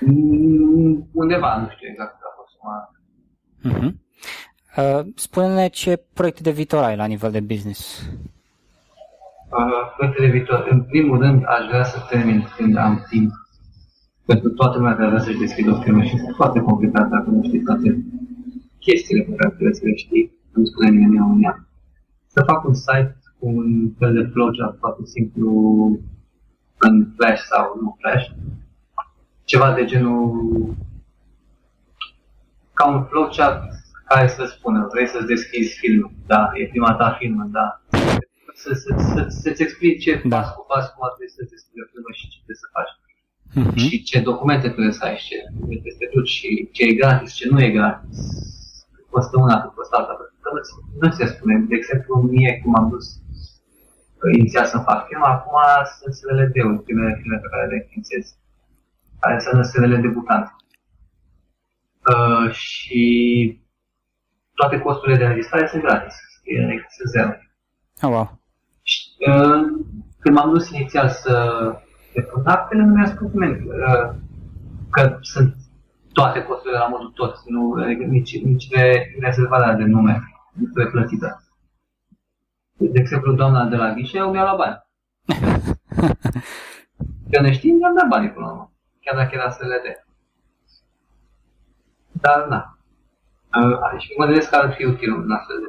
Mm, 0.00 1.08
undeva, 1.12 1.56
nu 1.56 1.68
știu 1.68 1.88
exact 1.88 2.12
cât 2.12 2.22
a 2.22 2.34
fost 2.36 2.52
suma. 2.56 2.90
Uh-huh. 3.70 3.92
Uh, 4.76 5.12
spune-ne 5.14 5.68
ce 5.68 6.04
proiecte 6.14 6.42
de 6.42 6.50
viitor 6.50 6.82
ai 6.82 6.96
la 6.96 7.04
nivel 7.04 7.30
de 7.30 7.40
business. 7.40 8.00
Uh, 9.50 9.94
proiecte 9.96 10.20
de 10.20 10.30
viitor. 10.30 10.66
În 10.70 10.82
primul 10.82 11.18
rând, 11.18 11.44
aș 11.46 11.66
vrea 11.66 11.84
să 11.84 12.06
termin 12.08 12.48
când 12.56 12.76
am 12.76 13.06
timp 13.08 13.32
pentru 14.32 14.50
toată 14.50 14.78
lumea 14.78 14.96
care 14.96 15.08
vrea 15.08 15.20
să-și 15.20 15.44
deschidă 15.44 15.70
o 15.70 15.80
firmă 15.80 16.02
și 16.02 16.14
este 16.14 16.32
foarte 16.40 16.60
complicat 16.60 17.08
dacă 17.08 17.28
nu 17.30 17.42
știi 17.42 17.62
toate 17.68 17.88
chestiile 18.78 19.22
pe 19.22 19.34
care 19.34 19.54
trebuie 19.54 19.74
să 19.74 19.84
le 19.84 19.94
știi, 19.94 20.24
nu 20.52 20.64
spune 20.64 20.88
nimeni 20.90 21.16
în 21.16 21.22
România. 21.22 21.54
Să 22.26 22.42
fac 22.50 22.64
un 22.64 22.74
site 22.74 23.16
cu 23.38 23.46
un 23.46 23.90
fel 23.98 24.12
de 24.12 24.28
flowchart 24.32 24.78
foarte 24.78 25.04
simplu 25.04 25.50
în 26.78 26.94
Flash 27.16 27.42
sau 27.52 27.78
nu 27.82 27.96
Flash, 28.00 28.26
ceva 29.44 29.72
de 29.74 29.84
genul 29.84 30.22
ca 32.72 32.84
un 32.94 33.04
flowchart 33.04 33.62
care 34.04 34.28
să 34.28 34.44
spună, 34.44 34.88
vrei 34.92 35.06
să-ți 35.06 35.26
deschizi 35.34 35.78
filmul, 35.78 36.12
da, 36.26 36.50
e 36.54 36.72
prima 36.74 36.94
ta 36.94 37.16
filmă, 37.18 37.44
da. 37.58 37.80
Să, 38.54 38.70
să, 38.82 38.90
să, 39.12 39.26
să-ți 39.28 39.62
explice 39.62 40.22
da. 40.24 40.36
pas 40.36 40.48
cu 40.54 40.64
pas 40.70 40.84
cum 40.92 41.02
ar 41.06 41.12
trebui 41.14 41.34
să-ți 41.36 41.52
deschizi 41.54 41.82
o 41.84 41.90
filmă 41.92 42.10
și 42.18 42.28
ce 42.30 42.36
trebuie 42.42 42.64
să 42.64 42.68
faci. 42.76 42.92
Uh-huh. 43.56 43.74
Și 43.76 44.02
ce 44.02 44.20
documente 44.20 44.68
trebuie 44.68 44.92
să 44.92 45.04
ai, 45.04 45.16
ce 45.16 45.36
trebuie 45.56 45.92
să 45.92 45.98
te 45.98 46.08
duci 46.14 46.28
și 46.28 46.68
ce 46.72 46.84
e 46.84 46.92
gratis, 46.92 47.34
ce 47.34 47.48
nu 47.48 47.60
e 47.60 47.70
gratis. 47.70 48.16
Cât 48.92 49.06
costă 49.10 49.38
una, 49.40 49.60
cât 49.60 49.74
costă 49.74 49.96
alta. 49.96 50.12
Că 50.40 50.50
nu, 50.54 50.60
nu 51.00 51.12
se 51.12 51.26
spune. 51.26 51.64
De 51.68 51.74
exemplu, 51.74 52.20
mie 52.20 52.60
cum 52.62 52.74
am 52.76 52.88
dus 52.88 53.06
inițial 54.32 54.64
să 54.64 54.78
fac 54.78 55.06
film, 55.06 55.22
acum 55.22 55.56
sunt 55.98 56.14
SLD-uri, 56.14 56.82
primele 56.82 57.18
filme 57.22 57.36
pe 57.36 57.48
care 57.50 57.66
le 57.66 57.76
înființez, 57.82 58.34
care 59.20 59.38
sunt 59.40 59.64
SLD 59.64 60.00
debutante. 60.00 60.50
Uh, 62.12 62.52
și 62.52 63.04
toate 64.54 64.78
costurile 64.78 65.16
de 65.16 65.24
înregistrare 65.24 65.66
sunt 65.66 65.82
gratis. 65.82 66.14
Sunt 66.96 67.10
zero. 67.10 67.30
Oh, 68.02 68.10
wow. 68.10 68.40
Și, 68.82 69.00
uh, 69.18 69.62
când 70.18 70.34
m-am 70.36 70.50
dus 70.50 70.70
inițial 70.70 71.08
să 71.08 71.34
depun 72.14 72.46
actele, 72.46 72.82
nu 72.82 72.94
mi-a 72.94 73.06
spus 73.06 73.32
nimeni 73.32 73.68
uh, 73.68 74.14
că 74.90 75.18
sunt 75.20 75.54
toate 76.12 76.42
costurile 76.42 76.78
la 76.78 76.88
modul 76.88 77.10
tot, 77.10 77.36
nu, 77.46 77.72
adică 77.72 78.04
nici, 78.04 78.42
nici 78.42 78.66
de 78.66 79.14
rezervarea 79.20 79.74
de 79.74 79.84
nume 79.84 80.22
nu 80.52 80.64
trebuie 80.64 80.92
plătită. 80.92 81.44
De 82.76 83.00
exemplu, 83.00 83.32
doamna 83.32 83.64
de 83.64 83.76
la 83.76 83.92
ghișeu 83.92 84.30
mi-a 84.30 84.42
luat 84.42 84.56
bani. 84.56 84.78
Că 87.30 87.40
ne 87.40 87.52
știm, 87.52 87.76
mi-am 87.76 87.94
dat 87.94 88.08
banii 88.08 88.30
până 88.30 88.46
la 88.46 88.52
urmă, 88.52 88.72
chiar 89.00 89.16
dacă 89.16 89.34
era 89.34 89.50
să 89.50 89.66
le 89.66 89.80
dea. 89.84 90.04
Dar, 92.12 92.46
na, 92.48 92.80
Uh, 93.56 94.00
și 94.00 94.14
mă 94.16 94.24
gândesc 94.24 94.50
că 94.50 94.56
ar 94.56 94.74
fi 94.74 94.84
util 94.84 95.12
un 95.12 95.30
astfel 95.30 95.56
de 95.60 95.66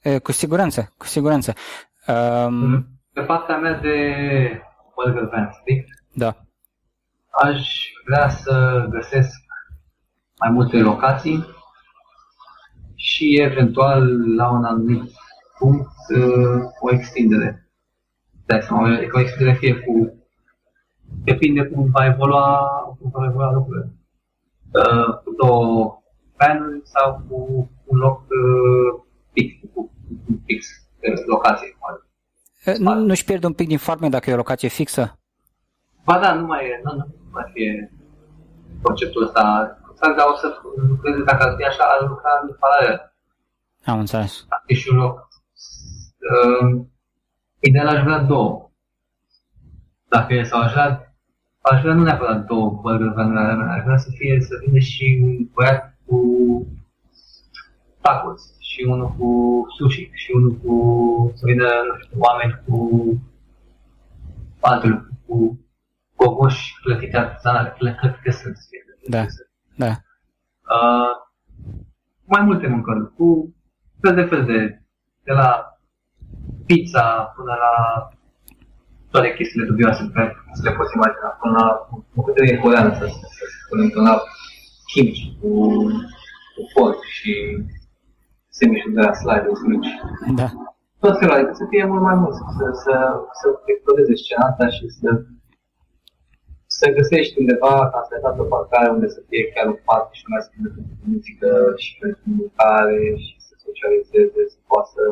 site 0.00 0.18
Cu 0.18 0.32
siguranță, 0.32 0.92
cu 0.96 1.06
siguranță. 1.06 1.54
Um... 2.06 2.86
Pe 3.12 3.20
partea 3.20 3.58
mea 3.58 3.74
de 3.80 3.96
Burger 4.94 5.28
Van 5.28 5.50
Stick, 5.60 5.88
da. 6.12 6.36
aș 7.30 7.68
vrea 8.04 8.28
să 8.28 8.86
găsesc 8.90 9.40
mai 10.38 10.50
multe 10.50 10.78
locații 10.78 11.44
și 12.94 13.40
eventual 13.40 14.34
la 14.36 14.50
un 14.50 14.64
anumit 14.64 15.10
punct 15.58 15.90
uh, 16.16 16.62
o 16.80 16.92
extindere. 16.92 17.70
De 18.44 18.60
seama, 18.60 18.98
o 19.12 19.20
extindere 19.20 19.56
fie 19.56 19.74
cu 19.74 20.22
depinde 21.24 21.64
cum 21.64 21.90
va 21.90 22.04
evolua, 22.06 22.68
cum 23.00 23.10
va 23.10 23.24
evolua 23.24 23.52
lucrurile 23.52 23.92
uh, 24.72 25.14
cu 25.24 25.34
două 25.44 26.02
panuri 26.36 26.80
sau 26.84 27.22
cu 27.28 27.70
un 27.84 27.98
loc 27.98 28.20
uh, 28.20 29.02
fix, 29.32 29.54
cu 29.74 29.90
un 30.28 30.38
fix 30.44 30.66
de 31.00 31.12
locație. 31.26 31.76
Nu, 31.80 32.01
nu-și 32.78 33.24
pierde 33.24 33.46
un 33.46 33.52
pic 33.52 33.68
din 33.68 33.78
farme 33.78 34.08
dacă 34.08 34.30
e 34.30 34.32
o 34.32 34.36
locație 34.36 34.68
fixă? 34.68 35.18
Ba 36.04 36.18
da, 36.18 36.34
nu 36.34 36.46
mai 36.46 36.64
e, 36.64 36.80
nu, 36.84 36.92
nu 36.94 37.06
mai 37.30 37.50
fie 37.52 37.92
conceptul 38.82 39.22
ăsta 39.22 39.76
exact, 40.02 40.16
dar 40.18 40.26
o 40.32 40.36
să 40.36 40.60
lucreze, 40.88 41.22
dacă 41.22 41.42
ar 41.42 41.54
fi 41.56 41.64
așa, 41.64 41.84
ar 41.84 42.08
lucra 42.08 42.30
în 42.42 42.56
paralel. 42.58 43.12
Am 43.84 43.98
înțeles. 43.98 44.44
Ar 44.48 44.62
fi 44.66 44.74
și 44.74 44.88
un 44.90 44.96
loc. 44.96 45.28
Uh, 46.32 46.84
ideal 47.58 47.86
aș 47.86 48.02
vrea 48.02 48.18
două. 48.18 48.70
Dacă 50.08 50.34
e 50.34 50.42
sau 50.42 50.60
aș 50.60 50.72
vrea, 50.72 51.14
aș 51.60 51.80
vrea 51.80 51.94
nu 51.94 52.02
neapărat 52.02 52.44
două 52.44 52.70
burger 52.70 53.12
aș 53.76 53.82
vrea 53.84 53.96
să 53.96 54.10
fie, 54.10 54.40
să 54.40 54.54
vină 54.64 54.78
și 54.78 55.20
un 55.22 55.48
băiat 55.54 55.98
cu 56.06 56.16
tacos 58.02 58.42
și 58.60 58.84
unul 58.88 59.08
cu 59.18 59.62
sushi 59.76 60.10
și 60.12 60.30
unul 60.34 60.52
cu, 60.64 60.74
să 61.34 61.42
vină, 61.46 61.68
nu 61.88 61.98
știu, 62.02 62.18
oameni 62.18 62.60
cu 62.66 62.76
altul, 64.60 65.08
cu 65.26 65.58
gogoși 66.16 66.74
clătite 66.82 67.16
artizanale, 67.16 67.74
clătite 67.78 68.30
sunt. 68.30 68.56
Da, 69.08 69.24
da. 69.76 69.92
Uh, 70.74 71.12
mai 72.24 72.42
multe 72.42 72.66
mâncări, 72.66 73.14
cu 73.14 73.54
fel 74.00 74.14
de 74.14 74.22
fel 74.22 74.44
de, 74.44 74.82
de 75.22 75.32
la 75.32 75.78
pizza 76.66 77.32
până 77.36 77.54
la 77.64 78.08
toate 79.10 79.34
chestiile 79.34 79.66
dubioase 79.66 80.02
pe 80.04 80.12
care 80.12 80.36
să 80.52 80.62
le 80.64 80.76
poți 80.76 80.94
imagina, 80.94 81.28
până 81.40 81.58
la 81.58 81.88
bucătărie 82.14 82.58
coreană, 82.58 82.94
să, 82.98 83.06
să 83.06 83.44
spunem, 83.64 83.88
până 83.88 84.10
la 84.10 84.22
kimchi 84.92 85.36
cu, 85.40 85.50
cu 86.54 86.62
porc 86.74 87.02
și 87.02 87.32
semișul 88.58 88.92
de 88.96 89.02
la 89.06 89.12
slide-uri 89.20 89.68
mici. 89.70 89.92
Da. 90.40 90.48
Tot 91.04 91.14
felul, 91.18 91.34
adică 91.34 91.52
să 91.60 91.66
fie 91.72 91.84
mult 91.92 92.02
mai 92.08 92.16
mult, 92.22 92.34
să, 92.58 92.64
să, 92.84 92.94
să 93.40 93.46
explodeze 93.72 94.14
scena 94.14 94.44
asta 94.50 94.66
și 94.76 94.84
să, 94.98 95.08
să 96.78 96.86
găsești 96.98 97.38
undeva 97.42 97.74
ca 97.92 98.00
să 98.08 98.22
dat 98.26 98.38
o 98.42 98.44
parcare 98.54 98.88
unde 98.96 99.08
să 99.16 99.20
fie 99.28 99.50
chiar 99.52 99.66
un 99.74 99.80
parc 99.88 100.06
și 100.18 100.24
mai 100.30 100.42
să 100.44 100.50
pentru 100.54 100.82
muzică 101.10 101.50
și 101.84 101.90
pentru 102.00 102.24
mâncare 102.38 103.00
și 103.24 103.34
să 103.46 103.54
socializeze, 103.66 104.40
să 104.52 104.58
poată 104.70 104.88
să 104.94 105.04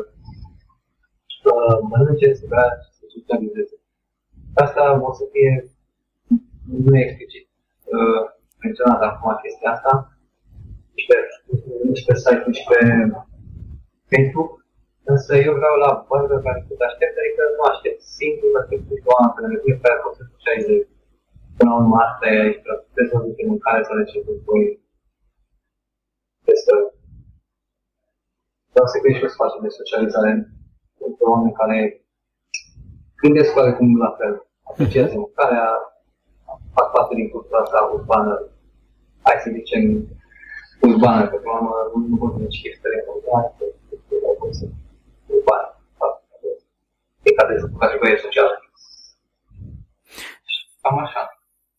uh, 1.53 1.75
mănânce, 1.89 2.27
să 2.39 2.45
bea 2.51 2.67
și 2.83 2.89
să 2.97 3.03
socializeze. 3.15 3.75
Asta 4.63 4.83
o 5.09 5.11
să 5.19 5.25
fie, 5.33 5.51
nu 6.85 6.91
e 6.97 7.05
explicit 7.05 7.45
uh, 7.95 8.23
menționat 8.63 9.01
acum 9.01 9.27
chestia 9.43 9.71
asta, 9.75 9.93
nici 10.95 11.07
pe, 11.09 11.15
nici 11.89 12.05
pe 12.07 12.13
site, 12.23 12.43
nici 12.51 12.65
pe 12.69 12.79
Facebook, 14.11 14.51
însă 15.11 15.31
eu 15.45 15.53
vreau 15.59 15.75
la 15.85 15.91
bază 16.09 16.35
care 16.45 16.59
să 16.67 16.73
aștept, 16.89 17.15
adică 17.21 17.41
nu 17.57 17.63
aștept 17.71 17.99
singur, 18.19 18.51
aștept 18.61 18.83
cu 18.87 18.95
oameni 19.11 19.33
pe 19.35 19.41
energie 19.47 19.75
pe 19.75 19.83
care 19.85 20.03
pot 20.03 20.13
să 20.17 20.23
socializez. 20.35 20.81
Până 21.57 21.69
la 21.69 21.77
urmă, 21.81 21.95
asta 22.07 22.25
e 22.27 22.43
aici, 22.43 22.63
vreau 22.63 22.79
să 22.81 22.87
trebuie 22.93 23.13
să 23.13 23.25
ducem 23.27 23.47
mâncare 23.53 23.81
să 23.87 23.93
le 23.97 24.03
cu 24.25 24.33
voi 24.47 24.63
peste 26.47 26.73
Vreau 28.73 28.87
să 28.91 28.97
crești 29.03 29.25
o 29.27 29.33
spațiu 29.35 29.59
de 29.65 29.77
socializare 29.79 30.31
pentru 30.99 31.23
oameni 31.31 31.59
care 31.61 31.77
gândesc 33.21 33.55
oarecum 33.55 33.89
la 34.05 34.11
fel, 34.19 34.33
apreciază 34.69 35.15
mâncarea, 35.17 35.65
fac 36.75 36.87
parte 36.95 37.13
din 37.15 37.29
cultura 37.29 37.59
asta 37.61 37.89
urbană, 37.97 38.33
hai 39.25 39.43
să 39.43 39.49
zicem, 39.57 39.83
urbană, 40.89 41.21
că 41.29 41.35
până 41.35 41.53
la 41.53 41.59
urmă 41.59 42.07
nu 42.09 42.15
vorbim 42.21 42.43
nici 42.43 42.61
chestiile 42.61 43.05
urbane, 43.15 43.49
urbane, 45.25 45.67
e 47.21 47.31
ca 47.33 47.47
de 47.47 47.55
categorie 47.79 48.17
socială. 48.17 48.49
Cam 50.81 50.97
așa. 50.97 51.35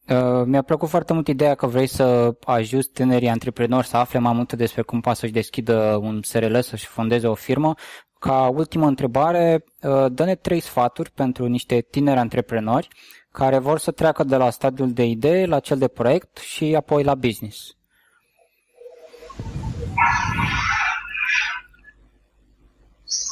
Uh, 0.09 0.43
mi-a 0.47 0.63
plăcut 0.63 0.89
foarte 0.89 1.13
mult 1.13 1.29
ideea 1.29 1.55
că 1.55 1.67
vrei 1.67 1.87
să 1.87 2.35
ajuți 2.45 2.91
tinerii 2.93 3.29
antreprenori 3.29 3.87
să 3.87 3.97
afle 3.97 4.19
mai 4.19 4.33
multe 4.33 4.57
despre 4.57 4.83
cum 4.83 5.01
poate 5.01 5.19
să-și 5.19 5.33
deschidă 5.33 5.99
un 6.03 6.23
SRL, 6.23 6.59
să-și 6.59 6.87
fondeze 6.87 7.27
o 7.27 7.35
firmă. 7.35 7.75
Ca 8.19 8.49
ultimă 8.49 8.87
întrebare, 8.87 9.65
uh, 9.83 10.07
dă-ne 10.13 10.35
trei 10.35 10.61
sfaturi 10.61 11.11
pentru 11.11 11.47
niște 11.47 11.81
tineri 11.81 12.19
antreprenori 12.19 12.89
care 13.31 13.59
vor 13.59 13.79
să 13.79 13.91
treacă 13.91 14.25
de 14.25 14.37
la 14.37 14.51
stadiul 14.51 14.93
de 14.93 15.05
idee 15.05 15.47
la 15.47 15.61
cel 15.61 15.79
de 15.79 15.89
proiect 15.89 16.37
și 16.37 16.75
apoi 16.77 17.05
la 17.05 17.15
business. 17.15 17.77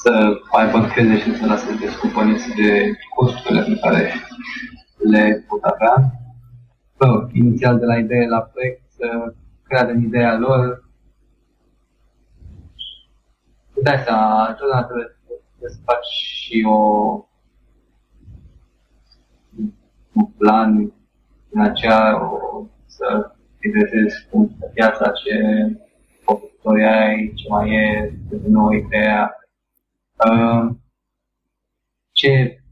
Să 0.03 0.41
aibă 0.51 0.77
încredere 0.77 1.19
și 1.19 1.37
să 1.37 1.47
lasă 1.47 1.73
descumpăniți 1.81 2.55
de 2.55 2.93
costurile 3.15 3.63
pe 3.63 3.79
care 3.83 4.13
le 4.99 5.45
pot 5.49 5.63
avea. 5.63 6.13
Bă, 6.97 7.29
inițial 7.33 7.79
de 7.79 7.85
la 7.85 7.99
idee 7.99 8.27
la 8.27 8.41
proiect, 8.41 8.83
să 8.89 9.35
creadă 9.63 9.91
în 9.93 10.03
ideea 10.03 10.39
lor. 10.39 10.89
Îți 13.75 13.85
dai 13.85 14.03
seama, 14.05 14.49
întotdeauna 14.49 14.87
trebuie 14.87 15.17
să 15.61 15.79
faci 15.85 16.07
și 16.07 16.67
o 16.69 16.79
un 20.13 20.25
plan 20.39 20.93
financiar, 21.51 22.13
o, 22.15 22.65
să 22.87 23.31
te 23.61 23.69
găsesc 23.69 24.29
cum 24.31 24.57
piața, 24.75 25.11
ce 25.11 25.35
competitori 26.25 26.85
ai, 26.85 27.33
ce 27.35 27.49
mai 27.49 27.71
e, 27.71 28.15
de 28.29 28.49
nouă 28.49 28.75
ideea. 28.75 29.35
Uh, 30.29 30.71
ce 32.13 32.63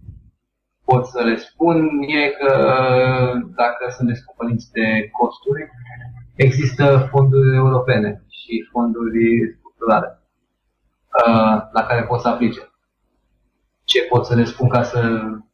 pot 0.85 1.07
să 1.07 1.23
le 1.23 1.37
spun 1.37 2.03
e 2.03 2.29
că 2.29 2.53
dacă 3.57 3.91
sunt 3.97 4.09
descoperiți 4.09 4.71
de 4.73 5.09
costuri, 5.19 5.71
există 6.37 7.09
fonduri 7.11 7.57
europene 7.57 8.25
și 8.29 8.69
fonduri 8.71 9.55
structurale 9.57 10.19
uh, 11.27 11.57
la 11.73 11.83
care 11.89 12.03
pot 12.03 12.21
să 12.21 12.29
aplice. 12.29 12.73
Ce 13.85 14.03
pot 14.03 14.27
să 14.27 14.35
le 14.35 14.45
spun 14.45 14.69
ca 14.69 14.83
să 14.83 15.01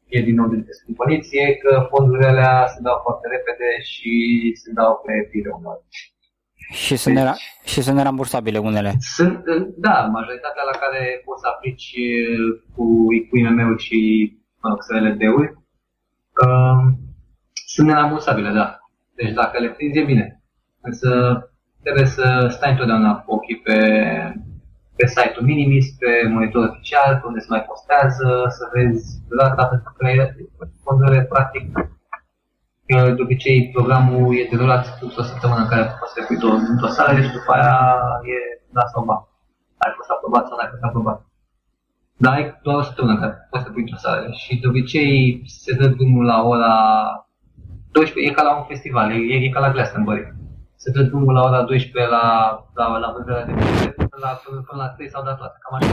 fie 0.07 0.23
din 0.23 0.35
nou 0.35 0.49
de 0.49 0.57
descumpăriți 0.57 1.37
e 1.37 1.55
că 1.55 1.87
fondurile 1.91 2.27
alea 2.27 2.67
se 2.67 2.81
dau 2.83 3.01
foarte 3.03 3.29
repede 3.29 3.81
și 3.83 4.13
se 4.55 4.71
dau 4.73 5.03
pe 5.05 5.29
fire 5.31 5.51
unor. 5.59 5.83
Și 6.83 6.97
sunt, 6.97 7.15
deci, 7.15 7.43
și 7.65 7.83
sunt 7.83 7.97
nerambursabile 7.97 8.59
unele. 8.59 8.95
Sunt, 8.99 9.45
da, 9.77 10.09
majoritatea 10.13 10.63
la 10.73 10.79
care 10.79 11.23
poți 11.25 11.41
să 11.41 11.49
aplici 11.49 11.95
cu, 12.75 12.85
cu 13.29 13.37
IMM-uri 13.37 13.83
și 13.83 13.99
mă 14.61 14.69
rog, 14.69 14.79
SLD-uri, 14.83 15.51
uh, 16.45 16.83
sunt 17.67 17.87
nerambursabile, 17.87 18.51
da. 18.51 18.79
Deci 19.15 19.33
dacă 19.33 19.61
le 19.61 19.69
prinzi, 19.69 19.99
e 19.99 20.05
bine. 20.05 20.43
Însă 20.81 21.09
trebuie 21.83 22.07
să 22.07 22.47
stai 22.51 22.71
întotdeauna 22.71 23.13
cu 23.17 23.35
ochii 23.35 23.61
pe, 23.67 23.79
pe 24.97 25.07
site-ul 25.07 25.47
Minimis, 25.47 25.87
pe 25.99 26.29
monitor 26.29 26.69
oficial, 26.69 27.13
pe 27.17 27.27
unde 27.27 27.41
se 27.41 27.47
mai 27.51 27.65
postează, 27.69 28.29
să 28.57 28.71
vezi 28.73 29.05
data 29.39 29.65
pentru 29.67 29.93
că 29.97 30.67
fondurile, 30.85 31.23
practic, 31.23 31.63
de 32.87 33.23
obicei 33.23 33.71
programul 33.73 34.37
e 34.37 34.49
derulat 34.51 34.99
într-o 35.01 35.23
săptămână 35.23 35.61
în 35.61 35.69
care 35.69 35.97
poți 36.01 36.13
să 36.13 36.25
pui 36.27 36.39
într-o 36.73 36.89
sală 36.89 37.21
și 37.21 37.33
după 37.33 37.53
aia 37.53 37.79
e 38.35 38.37
da 38.73 38.85
sau 38.93 39.05
ba. 39.05 39.29
Ai 39.77 39.93
fost 39.97 40.11
aprobat 40.11 40.47
sau 40.47 40.57
nu 40.57 40.63
ai 40.63 40.71
fost 40.71 40.83
aprobat. 40.83 41.27
Dar 42.17 42.33
ai 42.33 42.61
doar 42.63 42.77
o 42.77 42.83
săptămână 42.83 43.19
care 43.19 43.49
poți 43.51 43.65
să 43.65 43.71
pui 43.71 43.81
într-o 43.81 43.97
sală 43.97 44.31
și 44.33 44.61
de 44.61 44.67
obicei 44.69 45.43
se 45.47 45.73
dă 45.75 45.87
drumul 45.87 46.25
la 46.25 46.43
ora 46.43 46.75
12, 47.93 48.31
e 48.31 48.35
ca 48.35 48.43
la 48.43 48.57
un 48.57 48.65
festival, 48.65 49.11
e, 49.11 49.35
e 49.47 49.49
ca 49.49 49.61
la 49.61 49.71
Glastonbury. 49.71 50.35
Se 50.77 50.91
dă 50.91 51.03
drumul 51.03 51.35
la 51.35 51.43
ora 51.43 51.63
12 51.63 52.13
la, 52.13 52.27
la, 52.75 52.99
la 52.99 53.13
vânzarea 53.15 53.45
de 53.45 53.53
bilete, 53.53 53.91
până 53.97 54.23
la, 54.27 54.41
până, 54.45 54.61
până 54.69 54.83
la 54.83 54.89
3 54.89 55.11
s-au 55.11 55.25
dat 55.25 55.37
toate, 55.39 55.59
cam 55.63 55.75
așa. 55.77 55.93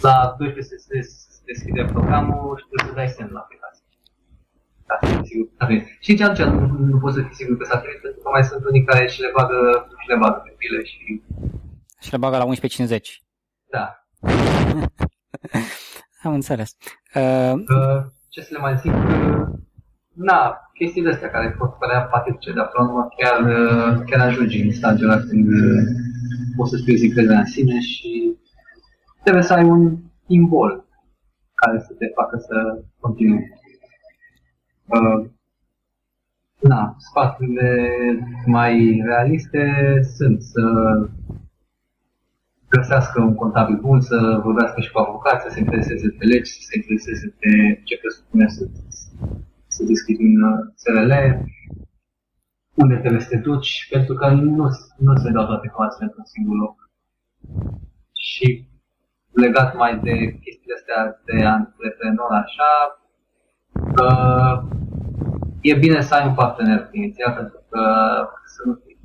La 0.06 0.34
12 0.38 0.60
se, 0.62 0.76
se, 0.76 1.00
se 1.00 1.40
deschide 1.44 1.84
programul 1.92 2.56
și 2.58 2.64
trebuie 2.66 2.88
să 2.88 2.94
dai 2.94 3.08
semn 3.08 3.32
la 3.32 3.46
aplicație. 4.94 5.50
Da, 5.58 5.66
sigur, 5.66 5.86
Și 6.00 6.10
nici 6.10 6.20
atunci 6.20 6.48
nu, 6.48 6.84
nu 6.92 6.98
poți 6.98 7.16
să 7.16 7.22
fii 7.22 7.34
sigur 7.34 7.56
că 7.56 7.64
s-a 7.64 7.78
trezit, 7.78 8.00
pentru 8.00 8.20
că 8.22 8.28
mai 8.32 8.44
sunt 8.44 8.64
unii 8.64 8.84
care 8.84 9.06
și 9.06 9.20
le 9.20 9.30
bagă, 9.36 9.86
și 10.00 10.08
le 10.08 10.16
bagă 10.22 10.40
pe 10.44 10.54
pile 10.58 10.84
și... 10.84 11.22
Și 12.00 12.12
le 12.12 12.18
bagă 12.18 12.36
la 12.36 12.46
11.50. 12.46 12.50
Da. 13.74 13.84
Am 16.26 16.32
înțeles. 16.32 16.76
Uh... 17.14 17.52
Uh, 17.52 18.02
ce 18.28 18.40
să 18.40 18.48
le 18.52 18.58
mai 18.58 18.76
zic? 18.76 18.92
Uh, 18.92 19.46
na, 20.14 20.70
chestiile 20.74 21.12
astea 21.12 21.30
care 21.30 21.56
pot 21.58 21.78
părea 21.78 22.02
patetice, 22.02 22.52
dar 22.52 22.68
până 22.68 22.84
la 22.84 22.92
urmă 22.92 23.08
chiar, 23.18 23.40
uh, 23.40 24.02
chiar 24.06 24.26
ajungi 24.26 24.62
în 24.62 24.72
stadiul 24.72 25.10
ăla 25.10 25.20
când 25.20 25.48
uh, 25.48 25.82
poți 26.56 26.70
să-ți 26.70 26.84
pierzi 26.84 27.06
încrederea 27.06 27.38
în 27.38 27.52
sine 27.56 27.80
și 27.80 28.36
trebuie 29.22 29.42
să 29.42 29.52
ai 29.52 29.64
un 29.64 29.96
simbol 30.26 30.84
care 31.54 31.78
să 31.78 31.92
te 31.98 32.06
facă 32.14 32.36
să 32.38 32.84
continui. 33.00 33.58
Uh, 34.90 35.30
na, 36.60 36.94
sfaturile 36.98 37.92
mai 38.46 39.00
realiste 39.04 39.62
sunt 40.16 40.42
să 40.42 40.62
găsească 42.68 43.20
un 43.20 43.34
contabil 43.34 43.76
bun, 43.76 44.00
să 44.00 44.40
vorbească 44.44 44.80
și 44.80 44.90
cu 44.90 44.98
avocați, 44.98 45.44
să 45.44 45.48
se 45.50 45.58
intereseze 45.58 46.08
pe 46.18 46.24
legi, 46.24 46.50
să 46.50 46.60
se 46.60 46.76
intereseze 46.76 47.36
pe 47.38 47.80
ce 47.84 47.98
presupune 47.98 48.48
să, 48.48 48.68
să 49.66 49.84
deschid 49.84 50.18
un 50.20 50.42
uh, 50.42 50.58
SRL. 50.74 51.12
unde 52.74 52.96
trebuie 52.96 53.20
să 53.20 53.28
te 53.28 53.36
duci, 53.36 53.88
pentru 53.90 54.14
că 54.14 54.28
nu, 54.28 54.68
nu 54.96 55.16
se 55.16 55.30
dau 55.30 55.46
toate 55.46 55.68
clasele 55.74 56.04
într-un 56.04 56.24
singur 56.24 56.56
loc. 56.56 56.90
Și 58.12 58.68
legat 59.32 59.76
mai 59.76 59.98
de 59.98 60.14
chestiile 60.42 60.74
astea 60.78 61.20
de 61.24 61.44
antreprenor, 61.44 62.30
așa, 62.30 62.70
că 63.94 64.08
e 65.60 65.74
bine 65.74 66.02
să 66.02 66.14
ai 66.14 66.26
un 66.26 66.34
partener 66.34 66.88
inițial, 66.92 67.32
pentru 67.32 67.62
că 67.68 67.80
să 68.44 68.62
nu 68.64 68.80
fii, 68.84 68.98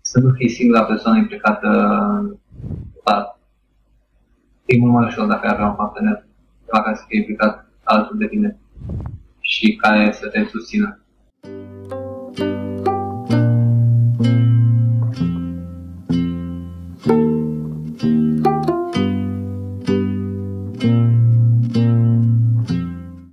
să 0.00 0.20
nu 0.20 0.32
fii 0.32 0.48
singura 0.48 0.84
persoană 0.84 1.18
implicată 1.18 1.68
în 1.68 2.36
da, 3.04 3.38
e 4.64 4.78
mult 4.78 4.92
mai 4.92 5.06
ușor 5.06 5.26
dacă 5.26 5.46
ai 5.46 5.52
avea 5.52 5.66
un 5.66 5.74
partener 5.74 6.24
la 6.66 6.82
care 6.82 6.96
să 6.96 7.04
fie 7.06 7.18
implicat 7.18 7.66
altul 7.82 8.18
de 8.18 8.26
tine 8.26 8.58
și 9.40 9.76
care 9.76 10.12
să 10.12 10.28
te 10.28 10.44
susțină. 10.44 11.02